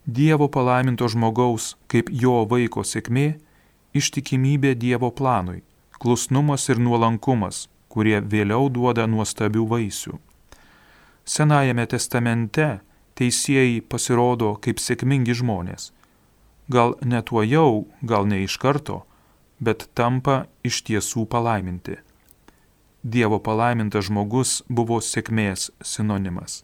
Dievo 0.06 0.48
palaiminto 0.48 1.08
žmogaus 1.10 1.74
kaip 1.92 2.12
jo 2.12 2.44
vaiko 2.48 2.84
sėkmė- 2.84 3.40
ištikimybė 4.00 4.75
Dievo 4.75 5.12
planui, 5.12 5.63
klusnumas 6.00 6.70
ir 6.70 6.78
nuolankumas, 6.78 7.68
kurie 7.90 8.22
vėliau 8.22 8.70
duoda 8.72 9.06
nuostabių 9.08 9.68
vaisių. 9.68 10.20
Senajame 11.25 11.86
testamente 11.88 12.82
teisėjai 13.20 13.82
pasirodo 13.89 14.53
kaip 14.63 14.82
sėkmingi 14.82 15.36
žmonės. 15.41 15.91
Gal 16.70 16.96
ne 17.03 17.22
tuo 17.22 17.43
jau, 17.43 17.86
gal 18.01 18.27
ne 18.27 18.43
iš 18.43 18.58
karto, 18.58 19.03
bet 19.60 19.89
tampa 19.93 20.46
iš 20.63 20.82
tiesų 20.88 21.25
palaiminti. 21.29 22.00
Dievo 23.03 23.39
palaimintas 23.43 24.08
žmogus 24.08 24.62
buvo 24.70 25.01
sėkmės 25.03 25.72
sinonimas. 25.84 26.63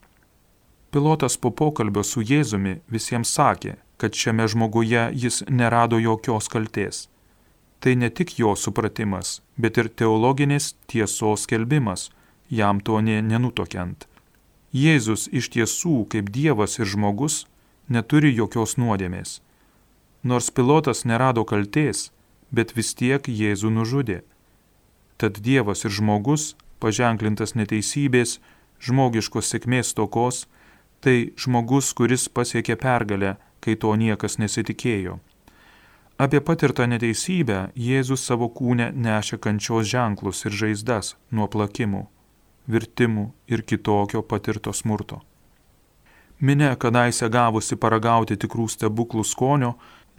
Pilotas 0.91 1.35
po 1.37 1.51
pokalbio 1.51 2.03
su 2.03 2.23
Jėzumi 2.23 2.79
visiems 2.89 3.33
sakė, 3.35 3.75
kad 3.99 4.15
šiame 4.15 4.47
žmoguje 4.47 5.09
jis 5.13 5.43
nerado 5.49 5.99
jokios 5.99 6.47
kalties. 6.49 7.09
Tai 7.79 7.95
ne 7.95 8.09
tik 8.09 8.39
jo 8.39 8.55
supratimas, 8.55 9.41
bet 9.57 9.77
ir 9.77 9.91
teologinės 9.91 10.73
tiesos 10.87 11.45
kelbimas, 11.47 12.09
jam 12.49 12.79
to 12.79 12.97
nė 13.03 13.19
nenutokiant. 13.21 14.07
Jėzus 14.69 15.25
iš 15.33 15.49
tiesų, 15.49 16.05
kaip 16.13 16.29
Dievas 16.29 16.77
ir 16.77 16.85
žmogus, 16.85 17.47
neturi 17.89 18.29
jokios 18.29 18.77
nuodėmės. 18.77 19.41
Nors 20.21 20.51
pilotas 20.53 21.05
nerado 21.09 21.41
kalties, 21.43 22.11
bet 22.51 22.75
vis 22.77 22.93
tiek 22.93 23.25
Jėzų 23.25 23.71
nužudė. 23.73 24.21
Tad 25.17 25.41
Dievas 25.41 25.85
ir 25.85 25.91
žmogus, 25.91 26.55
paženklintas 26.79 27.55
neteisybės, 27.57 28.37
žmogiškos 28.79 29.49
sėkmės 29.49 29.95
tokos, 29.97 30.45
tai 31.01 31.33
žmogus, 31.35 31.89
kuris 31.93 32.29
pasiekė 32.29 32.77
pergalę, 32.77 33.37
kai 33.59 33.73
to 33.75 33.95
niekas 33.95 34.37
nesitikėjo. 34.37 35.17
Apie 36.19 36.43
patirtą 36.45 36.85
neteisybę 36.85 37.71
Jėzus 37.73 38.21
savo 38.21 38.51
kūne 38.53 38.91
nešė 38.93 39.39
kančios 39.41 39.89
ženklus 39.89 40.45
ir 40.45 40.53
žaizdas 40.53 41.15
nuo 41.31 41.47
plakimų 41.47 42.05
virtimų 42.69 43.29
ir 43.49 43.65
kitokio 43.65 44.21
patirto 44.21 44.73
smurto. 44.73 45.21
Minė, 46.39 46.75
kadaise 46.79 47.27
gavusi 47.27 47.75
paragauti 47.75 48.37
tikrų 48.39 48.69
stebuklų 48.71 49.25
skonio, 49.27 49.73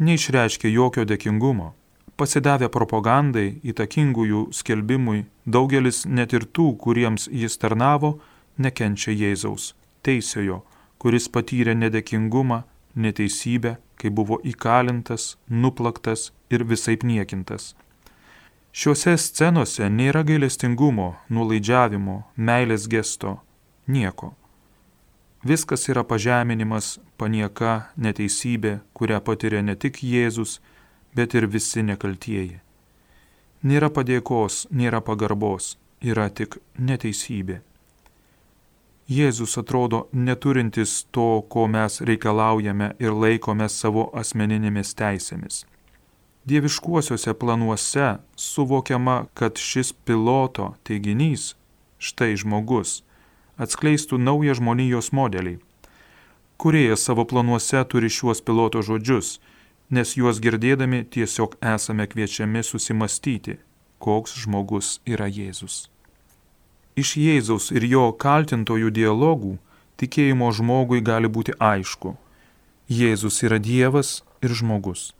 neišreiškė 0.04 0.69
jokio 0.69 1.07
dėkingumo. 1.09 1.73
Pasidavę 2.21 2.69
propagandai, 2.69 3.61
įtakingųjų 3.64 4.50
skelbimui, 4.52 5.25
daugelis 5.47 6.04
net 6.04 6.35
ir 6.37 6.45
tų, 6.45 6.75
kuriems 6.83 7.31
jis 7.33 7.57
tarnavo, 7.57 8.18
nekenčia 8.61 9.14
Jėzaus, 9.16 9.72
teisiojo, 10.05 10.61
kuris 11.01 11.31
patyrė 11.33 11.72
nedėkingumą, 11.81 12.64
neteisybę, 12.94 13.79
kai 13.96 14.12
buvo 14.12 14.37
įkalintas, 14.44 15.38
nuplaktas 15.48 16.29
ir 16.53 16.66
visai 16.68 16.98
niekintas. 17.03 17.74
Šiuose 18.70 19.16
scenose 19.18 19.88
nėra 19.90 20.22
gailestingumo, 20.22 21.16
nulaidžiavimo, 21.28 22.20
meilės 22.37 22.87
gesto, 22.90 23.40
nieko. 23.90 24.37
Viskas 25.42 25.88
yra 25.88 26.04
pažeminimas, 26.06 26.98
panieka, 27.18 27.90
neteisybė, 27.96 28.78
kurią 28.94 29.18
patiria 29.26 29.62
ne 29.66 29.74
tik 29.74 30.02
Jėzus, 30.06 30.61
bet 31.16 31.35
ir 31.35 31.48
visi 31.50 31.83
nekaltieji. 31.83 32.61
Nėra 33.66 33.90
padėkos, 33.90 34.66
nėra 34.70 35.00
pagarbos, 35.02 35.74
yra 36.00 36.28
tik 36.30 36.61
neteisybė. 36.78 37.59
Jėzus 39.11 39.59
atrodo 39.59 40.04
neturintis 40.14 41.00
to, 41.11 41.42
ko 41.50 41.66
mes 41.66 41.98
reikalaujame 42.06 42.92
ir 43.02 43.11
laikome 43.11 43.66
savo 43.68 44.06
asmeninėmis 44.14 44.94
teisėmis. 44.94 45.64
Dieviškuosiuose 46.50 47.34
planuose 47.38 48.08
suvokiama, 48.36 49.26
kad 49.34 49.58
šis 49.58 49.92
piloto 49.92 50.72
teiginys, 50.82 51.52
štai 52.02 52.34
žmogus, 52.42 53.04
atskleistų 53.54 54.18
naują 54.18 54.56
žmonijos 54.58 55.12
modelį. 55.14 55.60
Kuriejas 56.58 57.04
savo 57.06 57.22
planuose 57.30 57.84
turi 57.92 58.10
šiuos 58.10 58.42
piloto 58.42 58.82
žodžius, 58.82 59.36
nes 59.94 60.16
juos 60.18 60.40
girdėdami 60.42 61.04
tiesiog 61.14 61.54
esame 61.74 62.08
kviečiami 62.10 62.64
susimastyti, 62.66 63.60
koks 64.02 64.34
žmogus 64.42 64.98
yra 65.06 65.30
Jėzus. 65.30 65.86
Iš 66.98 67.14
Jėzaus 67.20 67.70
ir 67.70 67.86
jo 67.86 68.10
kaltintojų 68.26 68.90
dialogų 68.98 69.54
tikėjimo 70.02 70.50
žmogui 70.56 70.98
gali 70.98 71.30
būti 71.30 71.54
aišku. 71.62 72.16
Jėzus 72.90 73.38
yra 73.46 73.62
Dievas 73.62 74.24
ir 74.42 74.50
žmogus. 74.50 75.12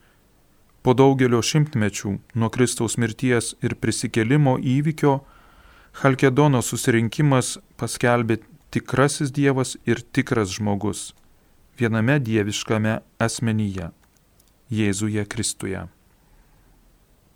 Po 0.83 0.95
daugelio 0.97 1.43
šimtmečių 1.45 2.17
nuo 2.35 2.49
Kristaus 2.51 2.97
mirties 2.97 3.55
ir 3.63 3.77
prisikelimo 3.77 4.57
įvykio 4.59 5.21
Halkedono 6.01 6.63
susirinkimas 6.63 7.59
paskelbė 7.77 8.39
tikrasis 8.71 9.33
Dievas 9.35 9.77
ir 9.85 10.01
tikras 10.01 10.55
žmogus 10.57 11.11
viename 11.81 12.19
dieviškame 12.21 13.01
asmenyje- 13.19 13.91
Jėzuje 14.79 15.25
Kristuje. 15.27 15.87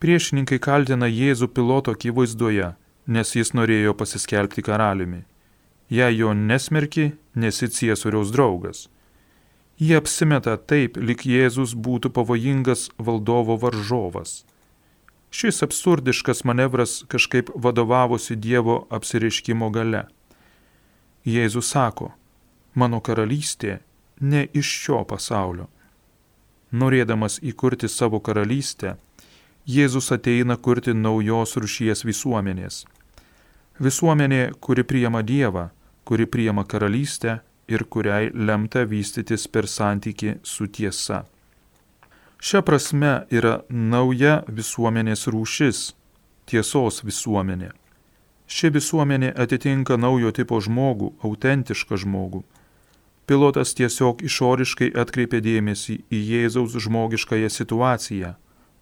Priešininkai 0.01 0.59
kaltina 0.61 1.09
Jėzų 1.09 1.49
piloto 1.49 1.95
akivaizdoje, 1.97 2.75
nes 3.07 3.35
jis 3.37 3.53
norėjo 3.57 3.95
pasiskelbti 3.97 4.63
karaliumi. 4.63 5.25
Jei 5.91 6.17
jo 6.19 6.35
nesmerki, 6.35 7.13
nesi 7.35 7.69
ciesoriaus 7.69 8.33
draugas. 8.33 8.89
Jie 9.79 9.97
apsimeta 9.99 10.55
taip, 10.57 10.97
lik 10.97 11.25
Jėzus 11.27 11.75
būtų 11.75 12.13
pavojingas 12.15 12.91
valdovo 12.99 13.57
varžovas. 13.59 14.45
Šis 15.35 15.65
absurdiškas 15.67 16.45
manevras 16.47 17.03
kažkaip 17.11 17.51
vadovavosi 17.55 18.37
Dievo 18.39 18.85
apsireiškimo 18.95 19.71
gale. 19.75 20.05
Jėzus 21.27 21.73
sako, 21.75 22.13
mano 22.75 23.01
karalystė 23.01 23.81
ne 24.21 24.47
iš 24.55 24.71
šio 24.85 25.01
pasaulio. 25.11 25.67
Norėdamas 26.71 27.41
įkurti 27.43 27.91
savo 27.91 28.21
karalystę, 28.21 28.95
Jėzus 29.67 30.13
ateina 30.15 30.55
kurti 30.57 30.95
naujos 30.95 31.57
rušies 31.57 32.05
visuomenės. 32.05 32.85
Visuomenė, 33.81 34.53
kuri 34.61 34.85
priema 34.85 35.23
Dievą, 35.27 35.71
kuri 36.05 36.27
priema 36.31 36.63
karalystę 36.69 37.41
ir 37.69 37.85
kuriai 37.85 38.31
lemta 38.35 38.85
vystytis 38.85 39.47
per 39.49 39.69
santyki 39.69 40.37
su 40.43 40.67
tiesa. 40.67 41.25
Šia 42.45 42.61
prasme 42.61 43.25
yra 43.33 43.63
nauja 43.71 44.43
visuomenės 44.49 45.27
rūšis- 45.33 45.95
tiesos 46.49 47.01
visuomenė. 47.05 47.71
Ši 48.47 48.69
visuomenė 48.71 49.33
atitinka 49.41 49.97
naujo 49.97 50.31
tipo 50.33 50.61
žmogų, 50.61 51.15
autentišką 51.25 51.97
žmogų. 52.05 52.43
Pilotas 53.27 53.73
tiesiog 53.73 54.21
išoriškai 54.21 54.93
atkreipė 54.93 55.41
dėmesį 55.41 56.03
į 56.13 56.19
Jėzaus 56.31 56.77
žmogiškąją 56.77 57.49
situaciją, 57.49 58.35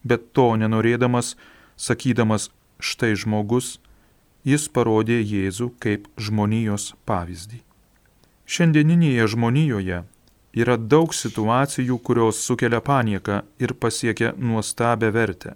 bet 0.04 0.32
to 0.32 0.56
nenorėdamas, 0.58 1.36
sakydamas 1.76 2.50
štai 2.80 3.14
žmogus, 3.14 3.78
jis 4.44 4.66
parodė 4.68 5.22
Jėzų 5.22 5.70
kaip 5.78 6.08
žmonijos 6.18 6.94
pavyzdį. 7.06 7.62
Šiandieninėje 8.52 9.30
žmonijoje 9.32 9.98
yra 10.60 10.74
daug 10.76 11.14
situacijų, 11.16 11.94
kurios 12.04 12.40
sukelia 12.44 12.82
panieką 12.84 13.38
ir 13.64 13.72
pasiekia 13.80 14.34
nuostabę 14.36 15.08
vertę. 15.14 15.54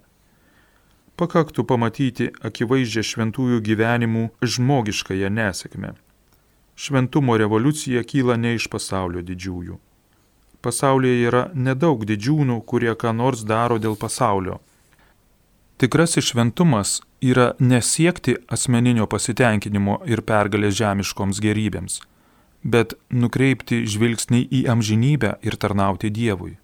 Pakaktų 1.21 1.65
pamatyti 1.69 2.31
akivaizdžią 2.49 3.03
šventųjų 3.11 3.59
gyvenimų 3.67 4.23
žmogiškąją 4.41 5.29
nesėkmę. 5.35 5.93
Šventumo 6.73 7.37
revoliucija 7.37 8.01
kyla 8.01 8.39
ne 8.41 8.55
iš 8.57 8.65
pasaulio 8.73 9.21
didžiųjų. 9.29 9.77
Pasaulyje 10.65 11.21
yra 11.29 11.45
nedaug 11.53 12.01
didžiūnų, 12.01 12.63
kurie 12.65 12.97
ką 12.97 13.13
nors 13.13 13.45
daro 13.45 13.77
dėl 13.77 13.93
pasaulio. 13.93 14.57
Tikrasis 15.77 16.33
šventumas 16.33 16.97
yra 17.21 17.51
nesiekti 17.61 18.39
asmeninio 18.49 19.05
pasitenkinimo 19.05 20.01
ir 20.09 20.25
pergalės 20.25 20.79
žemiškoms 20.81 21.45
gerybėms, 21.45 22.01
bet 22.67 22.97
nukreipti 23.09 23.85
žvilgsnį 23.87 24.41
į 24.59 24.61
amžinybę 24.73 25.37
ir 25.47 25.55
tarnauti 25.55 26.11
Dievui. 26.11 26.57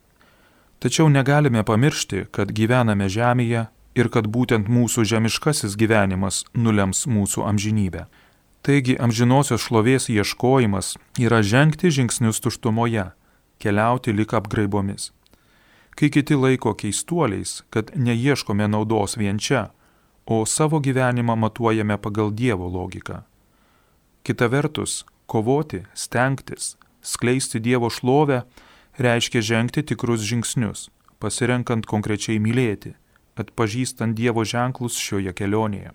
Tačiau 0.83 1.07
negalime 1.07 1.63
pamiršti, 1.63 2.27
kad 2.35 2.51
gyvename 2.51 3.07
žemėje 3.07 3.69
ir 3.95 4.11
kad 4.11 4.27
būtent 4.27 4.67
mūsų 4.67 5.07
žemiškasis 5.07 5.79
gyvenimas 5.79 6.43
nulems 6.53 7.07
mūsų 7.07 7.47
amžinybę. 7.47 8.05
Taigi 8.63 8.99
amžinosios 8.99 9.63
šlovės 9.63 10.09
ieškojimas 10.11 10.95
yra 11.19 11.41
žengti 11.43 11.91
žingsnius 11.91 12.43
tuštumoje, 12.43 13.09
keliauti 13.63 14.15
lik 14.15 14.35
apgraibomis 14.35 15.11
kai 15.95 16.09
kiti 16.09 16.35
laiko 16.35 16.73
keistuoliais, 16.73 17.63
kad 17.69 17.91
neieškome 17.95 18.67
naudos 18.67 19.17
vien 19.17 19.39
čia, 19.39 19.69
o 20.25 20.45
savo 20.45 20.79
gyvenimą 20.79 21.35
matuojame 21.35 21.97
pagal 21.97 22.31
Dievo 22.31 22.67
logiką. 22.67 23.23
Kita 24.23 24.47
vertus, 24.47 25.05
kovoti, 25.27 25.83
stengtis, 25.93 26.75
skleisti 27.01 27.59
Dievo 27.59 27.89
šlovę 27.89 28.43
reiškia 28.97 29.41
žengti 29.41 29.83
tikrus 29.83 30.21
žingsnius, 30.21 30.89
pasirenkant 31.19 31.87
konkrečiai 31.89 32.39
mylėti, 32.39 32.93
atpažįstant 33.39 34.15
Dievo 34.17 34.45
ženklus 34.45 34.99
šioje 34.99 35.33
kelionėje. 35.33 35.93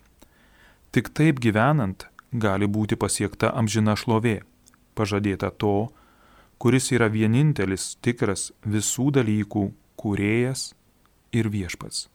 Tik 0.91 1.11
taip 1.13 1.39
gyvenant 1.39 2.07
gali 2.33 2.67
būti 2.67 2.97
pasiekta 2.99 3.53
amžina 3.55 3.95
šlovė, 3.95 4.41
pažadėta 4.97 5.51
to, 5.51 5.89
kuris 6.59 6.91
yra 6.91 7.07
vienintelis 7.07 7.95
tikras 8.03 8.49
visų 8.65 9.11
dalykų 9.19 9.69
kūrėjas 9.99 10.71
ir 11.31 11.49
viešpats. 11.53 12.07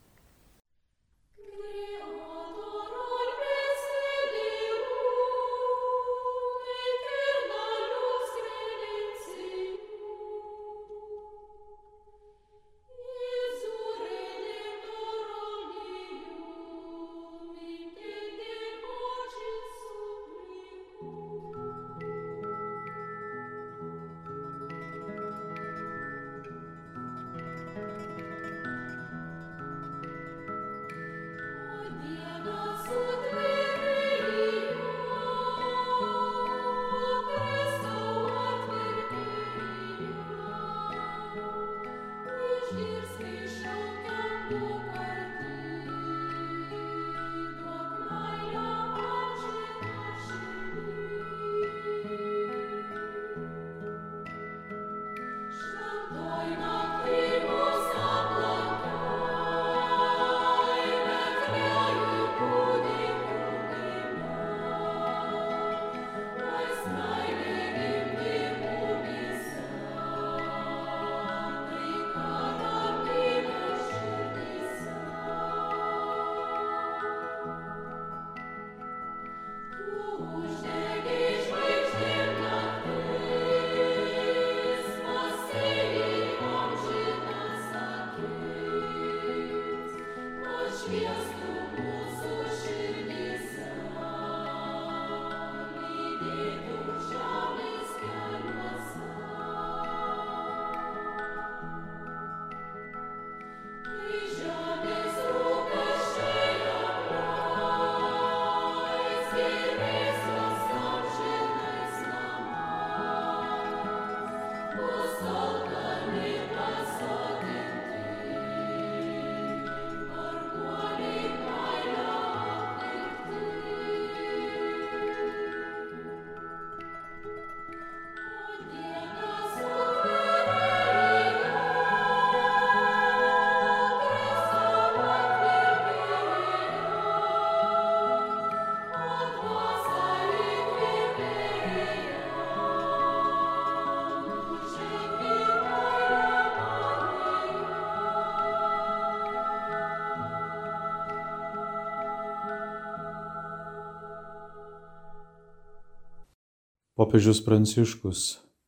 Popiežius 157.04 157.44
Pranciškus 157.44 158.20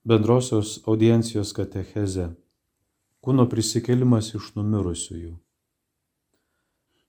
bendrosios 0.05 0.75
audiencijos 0.85 1.55
katecheze 1.57 2.27
Kūno 3.25 3.47
prisikėlimas 3.49 4.29
iš 4.37 4.51
numirusiųjų. 4.59 5.31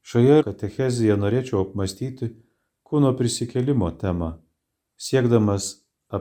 Šioje 0.08 0.38
katechezėje 0.46 1.18
norėčiau 1.20 1.66
apmastyti 1.66 2.30
kūno 2.88 3.12
prisikėlimo 3.20 3.92
temą, 4.06 4.32
siekdamas 4.96 5.70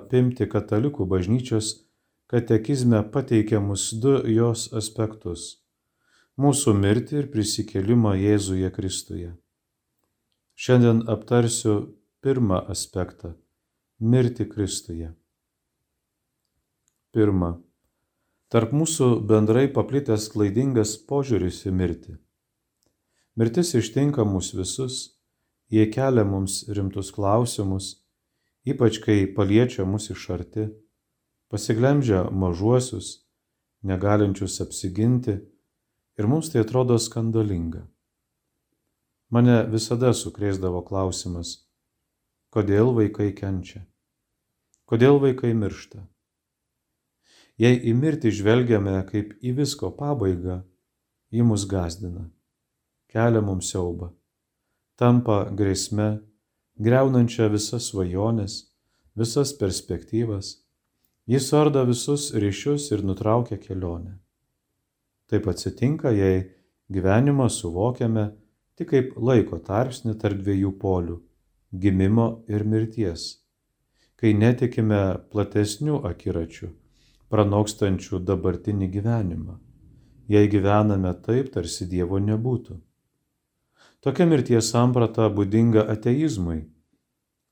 apimti 0.00 0.50
katalikų 0.56 1.06
bažnyčios 1.14 1.70
katekizme 2.26 3.04
pateikiamus 3.14 3.88
du 4.02 4.18
jos 4.40 4.66
aspektus- 4.82 5.48
mūsų 6.42 6.78
mirtį 6.82 7.22
ir 7.22 7.32
prisikėlimą 7.38 8.18
Jėzuje 8.26 8.74
Kristuje. 8.74 9.32
Šiandien 10.58 11.06
aptarsiu 11.06 11.80
pirmą 12.26 12.64
aspektą 12.74 13.36
mirti 13.98 14.44
Kristuje. 14.48 15.08
Pirma. 17.16 17.54
Tarp 18.52 18.74
mūsų 18.76 19.22
bendrai 19.26 19.66
paplitęs 19.72 20.28
klaidingas 20.34 20.92
požiūris 21.08 21.62
į 21.66 21.72
mirtį. 21.72 22.16
Mirtis 23.40 23.72
ištinka 23.74 24.24
mus 24.28 24.52
visus, 24.54 25.16
jie 25.72 25.88
kelia 25.88 26.26
mums 26.28 26.66
rimtus 26.68 27.08
klausimus, 27.10 28.04
ypač 28.68 29.00
kai 29.00 29.24
paliečia 29.32 29.88
mus 29.88 30.10
iš 30.12 30.28
arti, 30.30 30.68
pasiglemžia 31.48 32.28
mažuosius, 32.30 33.24
negalinčius 33.82 34.60
apsiginti 34.60 35.40
ir 36.20 36.28
mums 36.28 36.52
tai 36.52 36.62
atrodo 36.62 37.00
skandalinga. 37.00 37.86
Mane 39.32 39.62
visada 39.72 40.12
sukrėsdavo 40.12 40.84
klausimas, 40.84 41.65
Kodėl 42.54 42.92
vaikai 42.96 43.30
kenčia? 43.36 43.82
Kodėl 44.86 45.20
vaikai 45.22 45.52
miršta? 45.54 46.04
Jei 47.58 47.78
į 47.90 47.94
mirtį 47.96 48.32
žvelgiame 48.38 48.98
kaip 49.08 49.32
į 49.40 49.54
visko 49.62 49.90
pabaigą, 49.96 50.60
ji 51.32 51.42
mus 51.42 51.64
gazdina, 51.68 52.28
kelia 53.08 53.40
mums 53.40 53.72
siaubą, 53.72 54.12
tampa 55.00 55.46
grėsme, 55.56 56.10
greunančia 56.76 57.48
visas 57.52 57.90
svajonės, 57.90 58.60
visas 59.16 59.54
perspektyvas, 59.56 60.52
Jis 61.26 61.48
suardo 61.50 61.80
visus 61.82 62.28
ryšius 62.38 62.84
ir 62.94 63.00
nutraukia 63.02 63.56
kelionę. 63.58 64.12
Taip 65.26 65.48
atsitinka, 65.50 66.12
jei 66.14 66.44
gyvenimą 66.94 67.48
suvokiame 67.50 68.28
tik 68.78 68.92
kaip 68.92 69.16
laiko 69.18 69.58
tarpsnį 69.58 70.14
tarp 70.22 70.44
dviejų 70.44 70.70
polių- 70.84 71.16
gimimo 71.72 72.44
ir 72.48 72.64
mirties, 72.64 73.26
kai 74.16 74.32
netikime 74.34 75.00
platesnių 75.32 76.00
akiračių, 76.10 76.70
pranokstančių 77.32 78.20
dabartinį 78.22 78.88
gyvenimą, 78.92 79.58
jei 80.28 80.48
gyvename 80.48 81.12
taip, 81.26 81.50
tarsi 81.54 81.88
Dievo 81.90 82.20
nebūtų. 82.22 82.78
Tokia 84.00 84.26
mirties 84.30 84.70
samprata 84.70 85.26
būdinga 85.32 85.86
ateizmui 85.90 86.62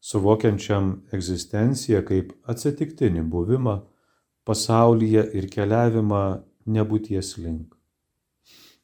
suvokiančiam 0.05 0.91
egzistenciją 1.17 2.03
kaip 2.05 2.33
atsitiktinį 2.53 3.25
buvimą 3.33 3.79
pasaulyje 4.45 5.25
ir 5.39 5.49
keliavimą 5.55 6.25
nebūties 6.77 7.35
link. 7.41 7.73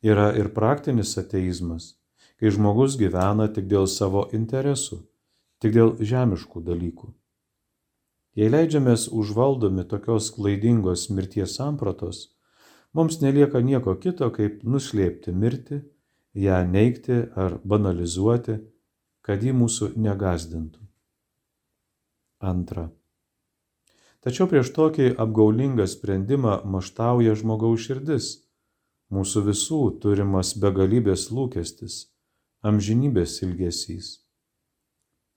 Yra 0.00 0.30
ir 0.40 0.48
praktinis 0.56 1.12
ateizmas, 1.20 1.94
kai 2.40 2.52
žmogus 2.56 2.96
gyvena 2.96 3.50
tik 3.52 3.68
dėl 3.68 3.84
savo 3.84 4.24
interesų, 4.32 5.02
tik 5.60 5.74
dėl 5.76 5.96
žemiškų 6.00 6.62
dalykų. 6.66 7.10
Jei 8.38 8.50
leidžiamės 8.50 9.08
užvaldomi 9.10 9.84
tokios 9.90 10.30
klaidingos 10.34 11.08
mirties 11.10 11.56
sampratos, 11.58 12.28
mums 12.94 13.18
nelieka 13.20 13.60
nieko 13.60 13.96
kito, 13.98 14.30
kaip 14.30 14.62
nuslėpti 14.64 15.34
mirtį, 15.34 15.80
ją 16.34 16.60
neikti 16.66 17.24
ar 17.34 17.58
banalizuoti, 17.64 18.60
kad 19.26 19.42
ji 19.42 19.52
mūsų 19.52 19.92
negazdintų. 19.98 20.80
Antra. 22.40 22.86
Tačiau 24.24 24.46
prieš 24.48 24.70
tokį 24.76 25.10
apgaulingą 25.20 25.86
sprendimą 25.88 26.60
maštauja 26.64 27.34
žmogaus 27.40 27.84
širdis, 27.88 28.30
mūsų 29.12 29.44
visų 29.50 29.82
turimas 30.00 30.54
begalybės 30.60 31.28
lūkestis, 31.34 32.02
amžinybės 32.62 33.40
ilgesys. 33.44 34.29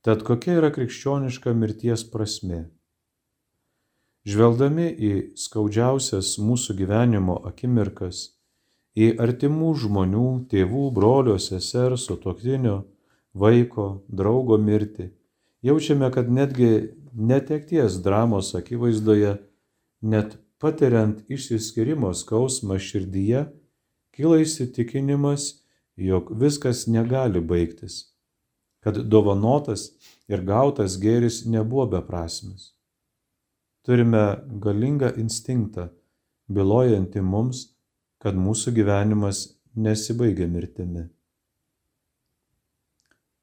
Tad 0.04 0.26
kokia 0.28 0.58
yra 0.60 0.68
krikščioniška 0.76 1.54
mirties 1.56 2.02
prasme? 2.12 2.66
Žvelgdami 4.28 4.90
į 4.92 5.12
skaudžiausias 5.40 6.34
mūsų 6.44 6.76
gyvenimo 6.82 7.38
akimirkas, 7.48 8.20
į 9.00 9.14
artimų 9.24 9.72
žmonių, 9.86 10.28
tėvų, 10.52 10.84
brolio, 11.00 11.38
sesers, 11.40 12.04
sutoktinio, 12.10 12.82
vaiko, 13.32 13.88
draugo 14.12 14.60
mirtį, 14.60 15.08
jaučiame, 15.64 16.12
kad 16.12 16.28
netgi 16.28 16.72
netekties 17.16 18.02
dramos 18.04 18.52
akivaizdoje, 18.60 19.38
net 20.04 20.36
patiriant 20.60 21.24
išsiskirimo 21.32 22.12
skausmą 22.12 22.76
širdyje, 22.76 23.48
kyla 24.12 24.44
įsitikinimas, 24.44 25.64
jog 25.96 26.36
viskas 26.44 26.90
negali 26.92 27.40
baigtis, 27.40 28.13
kad 28.84 29.00
dovanotas 29.08 29.90
ir 30.28 30.44
gautas 30.44 30.98
gėris 31.00 31.44
nebuvo 31.48 31.88
beprasmis. 31.96 32.74
Turime 33.84 34.24
galingą 34.64 35.12
instinktą, 35.20 35.90
bilojantį 36.52 37.24
mums, 37.24 37.66
kad 38.24 38.36
mūsų 38.40 38.72
gyvenimas 38.76 39.46
nesibaigia 39.76 40.48
mirtimi. 40.48 41.10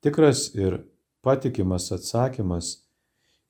Tikras 0.00 0.46
ir 0.57 0.79
patikimas 1.20 1.90
atsakymas 1.92 2.70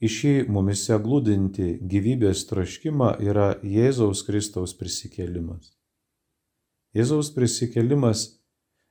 į 0.03 0.09
šį 0.11 0.33
mumise 0.51 0.97
glūdinti 0.99 1.77
gyvybės 1.93 2.47
troškimą 2.51 3.13
yra 3.23 3.53
Jėzaus 3.63 4.25
Kristaus 4.27 4.75
prisikėlimas. 4.75 5.77
Jėzaus 6.97 7.31
prisikėlimas 7.37 8.25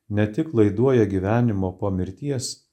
ne 0.09 0.25
tik 0.31 0.53
laiduoja 0.55 1.03
gyvenimo 1.09 1.73
po 1.81 1.91
mirties, 1.91 2.68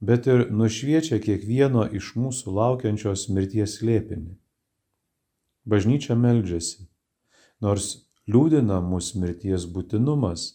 bet 0.00 0.26
ir 0.26 0.46
nušviečia 0.54 1.18
kiekvieno 1.22 1.86
iš 2.00 2.14
mūsų 2.16 2.54
laukiančios 2.54 3.26
mirties 3.34 3.80
lėpinį. 3.82 4.36
Bažnyčia 5.68 6.14
meldžiasi, 6.16 6.86
nors 7.60 7.90
liūdina 8.30 8.78
mūsų 8.84 9.24
mirties 9.24 9.66
būtinumas, 9.74 10.46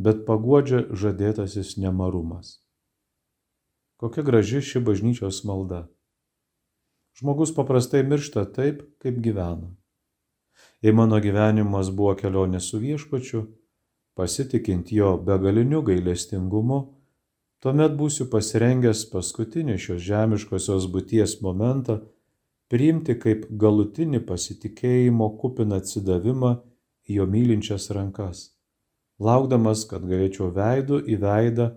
bet 0.00 0.24
paguodžia 0.26 0.86
žadėtasis 0.96 1.76
nemarumas. 1.76 2.58
Kokia 4.00 4.24
graži 4.24 4.62
ši 4.64 4.80
bažnyčios 4.80 5.42
malda. 5.44 5.84
Žmogus 7.20 7.52
paprastai 7.52 8.00
miršta 8.06 8.46
taip, 8.48 8.80
kaip 9.02 9.18
gyvena. 9.20 9.74
Jei 10.80 10.94
mano 10.96 11.18
gyvenimas 11.20 11.90
buvo 11.92 12.14
kelionė 12.16 12.62
su 12.64 12.80
viešpačiu, 12.80 13.42
pasitikint 14.16 14.88
jo 14.92 15.18
begaliniu 15.26 15.82
gailestingumu, 15.84 16.80
tuomet 17.64 17.96
būsiu 17.96 18.26
pasirengęs 18.32 19.04
paskutinį 19.12 19.76
šios 19.84 20.00
žemiškosios 20.06 20.86
būties 20.94 21.38
momentą 21.44 22.00
priimti 22.72 23.16
kaip 23.20 23.48
galutinį 23.64 24.22
pasitikėjimo 24.28 25.28
kupiną 25.42 25.80
atsidavimą 25.82 26.54
į 27.10 27.18
jo 27.18 27.26
mylinčias 27.26 27.90
rankas, 27.96 28.44
laukdamas, 29.18 29.84
kad 29.90 30.06
galėčiau 30.06 30.52
veidų 30.54 31.02
į 31.10 31.18
veidą 31.24 31.70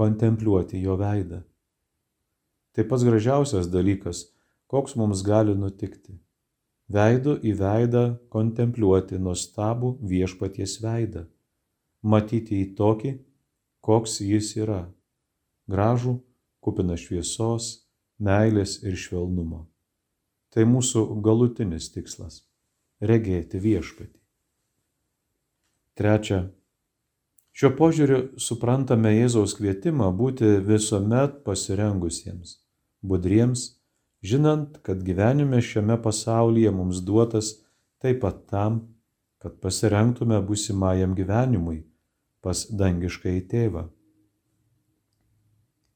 kontempliuoti 0.00 0.80
jo 0.80 0.96
veidą. 0.96 1.42
Tai 2.74 2.86
pats 2.90 3.04
gražiausias 3.04 3.68
dalykas, 3.70 4.30
koks 4.70 4.96
mums 4.96 5.22
gali 5.26 5.54
nutikti. 5.58 6.16
Veidu 6.90 7.36
į 7.46 7.52
veidą 7.58 8.04
kontempliuoti 8.34 9.18
nuostabų 9.22 9.98
viešpaties 10.10 10.78
veidą. 10.82 11.26
Matyti 12.02 12.62
į 12.64 12.70
tokį, 12.78 13.12
koks 13.84 14.22
jis 14.24 14.56
yra. 14.58 14.80
Gražų, 15.70 16.16
kupina 16.60 16.96
šviesos, 16.98 17.86
meilės 18.18 18.80
ir 18.82 18.96
švelnumo. 18.98 19.66
Tai 20.50 20.66
mūsų 20.66 21.04
galutinis 21.22 21.92
tikslas- 21.94 22.42
regėti 23.10 23.60
viešpatį. 23.62 24.18
Trečia, 25.94 26.48
Šiuo 27.60 27.74
požiūriu 27.76 28.18
suprantame 28.40 29.10
Jėzaus 29.12 29.52
kvietimą 29.58 30.06
būti 30.16 30.46
visuomet 30.64 31.42
pasirengusiems, 31.44 32.54
budriems, 33.02 33.64
žinant, 34.24 34.78
kad 34.86 35.02
gyvenime 35.04 35.58
šiame 35.60 35.98
pasaulyje 36.00 36.70
mums 36.72 37.02
duotas 37.04 37.50
taip 38.00 38.22
pat 38.22 38.46
tam, 38.52 38.78
kad 39.42 39.58
pasirengtume 39.60 40.38
būsimajam 40.46 41.16
gyvenimui 41.18 41.82
pas 42.40 42.62
dangiškai 42.70 43.40
tėvą. 43.50 43.88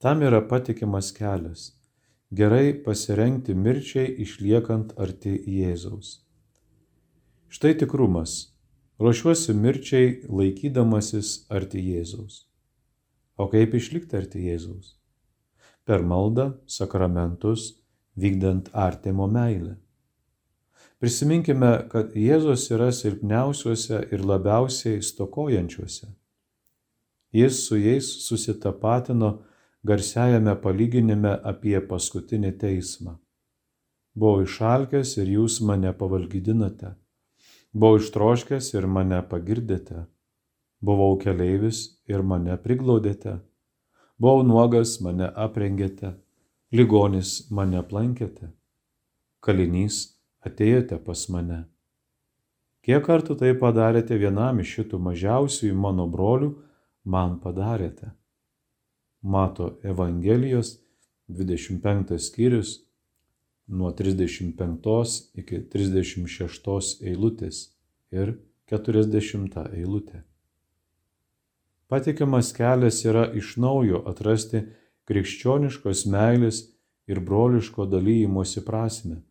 Tam 0.05 0.21
yra 0.21 0.49
patikimas 0.49 1.13
kelias- 1.17 1.73
gerai 2.39 2.83
pasirengti 2.85 3.55
mirčiai 3.55 4.11
išliekant 4.25 4.91
arti 5.01 5.33
Jėzaus. 5.49 6.09
Štai 7.49 7.73
tikrumas 7.81 8.33
Ruošiuosi 9.01 9.55
mirčiai 9.57 10.11
laikydamasis 10.29 11.47
arti 11.49 11.81
Jėzaus. 11.87 12.35
O 13.39 13.47
kaip 13.49 13.73
išlikti 13.79 14.19
arti 14.19 14.43
Jėzaus? 14.45 14.91
Per 15.87 16.05
maldą, 16.05 16.47
sakramentus, 16.67 17.65
vykdant 18.15 18.69
artimo 18.75 19.27
meilę. 19.27 19.79
Prisiminkime, 21.01 21.73
kad 21.89 22.13
Jėzus 22.13 22.69
yra 22.77 22.91
silpniausiuose 22.93 24.05
ir 24.13 24.21
labiausiai 24.21 25.01
stokojančiuose. 25.01 26.13
Jis 27.33 27.65
su 27.67 27.81
jais 27.81 28.13
susitapatino 28.29 29.33
garsiajame 29.87 30.57
palyginime 30.65 31.37
apie 31.53 31.79
paskutinį 31.93 32.53
teismą. 32.65 33.17
Buvau 34.15 34.45
išalkęs 34.47 35.17
ir 35.23 35.33
jūs 35.39 35.61
mane 35.61 35.93
pavalgydinote 35.99 36.95
Buvau 37.75 37.99
ištroškęs 37.99 38.69
ir 38.77 38.85
mane 38.87 39.17
pagirdėte. 39.27 40.05
Buvau 40.79 41.17
keleivis 41.19 41.81
ir 42.07 42.23
mane 42.23 42.55
priglaudėte. 42.63 43.41
Buvau 44.23 44.45
nuogas, 44.47 45.01
mane 45.03 45.27
aprengėte. 45.47 46.13
Ligonis 46.71 47.33
mane 47.51 47.81
aplankėte. 47.81 48.53
Kalinys 49.43 49.99
atėjote 50.47 51.01
pas 51.03 51.27
mane. 51.35 51.65
Kiek 52.87 53.03
kartų 53.03 53.41
tai 53.43 53.51
padarėte 53.59 54.21
vienam 54.23 54.63
iš 54.63 54.77
šitų 54.79 55.01
mažiausiųjų 55.09 55.75
mano 55.75 56.07
brolių, 56.15 56.53
man 57.03 57.41
padarėte. 57.43 58.13
Mato 59.25 59.79
Evangelijos 59.83 60.79
25 61.29 62.19
skyrius 62.19 62.81
nuo 63.67 63.91
35 63.91 65.23
iki 65.41 65.61
36 65.73 67.01
eilutės 67.01 67.61
ir 68.13 68.35
40 68.69 69.57
eilutė. 69.73 70.21
Patikimas 71.89 72.53
kelias 72.53 73.01
yra 73.09 73.25
iš 73.41 73.57
naujo 73.57 74.03
atrasti 74.13 74.61
krikščioniškos 75.09 76.05
meilės 76.13 76.61
ir 77.09 77.21
broliško 77.25 77.89
dalymosi 77.89 78.61
prasme, 78.69 79.23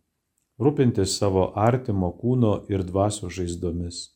rūpintis 0.58 1.20
savo 1.22 1.52
artimo 1.70 2.10
kūno 2.18 2.64
ir 2.74 2.82
dvasio 2.90 3.30
žaizdomis. 3.30 4.10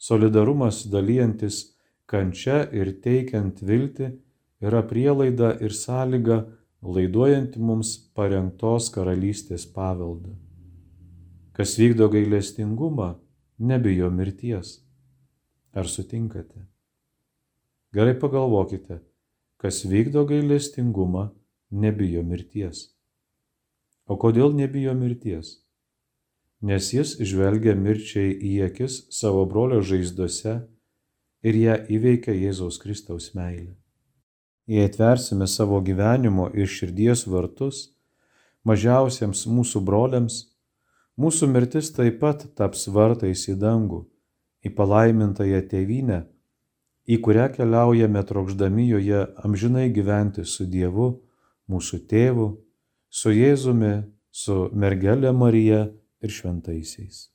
Solidarumas 0.00 0.86
dalyjantis 0.88 1.62
kančia 2.08 2.64
ir 2.72 2.96
teikiant 3.04 3.60
viltį 3.60 4.14
yra 4.62 4.82
prielaida 4.86 5.56
ir 5.60 5.74
sąlyga 5.74 6.38
laiduojanti 6.82 7.60
mums 7.62 7.96
parengtos 8.16 8.88
karalystės 8.94 9.66
paveldą. 9.74 10.34
Kas 11.52 11.76
vykdo 11.78 12.08
gailestingumą, 12.10 13.14
nebijo 13.58 14.10
mirties. 14.10 14.80
Ar 15.72 15.88
sutinkate? 15.88 16.66
Gerai 17.92 18.14
pagalvokite, 18.18 19.02
kas 19.60 19.84
vykdo 19.84 20.24
gailestingumą, 20.28 21.28
nebijo 21.70 22.22
mirties. 22.24 22.88
O 24.06 24.16
kodėl 24.16 24.54
nebijo 24.56 24.94
mirties? 24.96 25.58
Nes 26.62 26.92
jis 26.94 27.16
žvelgia 27.18 27.74
mirčiai 27.74 28.32
į 28.32 28.54
akis 28.68 29.02
savo 29.10 29.44
brolio 29.50 29.82
žaizdose 29.82 30.60
ir 31.42 31.58
ją 31.58 31.78
įveikia 31.90 32.34
Jėzaus 32.38 32.78
Kristaus 32.82 33.32
meilė. 33.34 33.81
Jei 34.66 34.86
atversime 34.86 35.46
savo 35.50 35.80
gyvenimo 35.82 36.48
ir 36.54 36.70
širdies 36.70 37.26
vartus 37.26 37.88
mažiausiems 38.68 39.42
mūsų 39.50 39.82
broliams, 39.82 40.36
mūsų 41.18 41.48
mirtis 41.50 41.90
taip 41.96 42.20
pat 42.20 42.46
taps 42.58 42.86
vartais 42.94 43.42
į 43.50 43.56
dangų, 43.58 44.04
į 44.62 44.70
palaimintąją 44.78 45.64
tėvynę, 45.72 46.20
į 47.10 47.18
kurią 47.26 47.48
keliaujame 47.56 48.22
trokšdami 48.28 48.86
joje 48.92 49.24
amžinai 49.42 49.88
gyventi 49.90 50.46
su 50.46 50.68
Dievu, 50.70 51.10
mūsų 51.66 52.04
tėvu, 52.06 52.48
su 53.10 53.34
Jėzumi, 53.34 53.94
su 54.30 54.68
mergelė 54.72 55.34
Marija 55.34 55.88
ir 56.22 56.30
šventaisiais. 56.30 57.26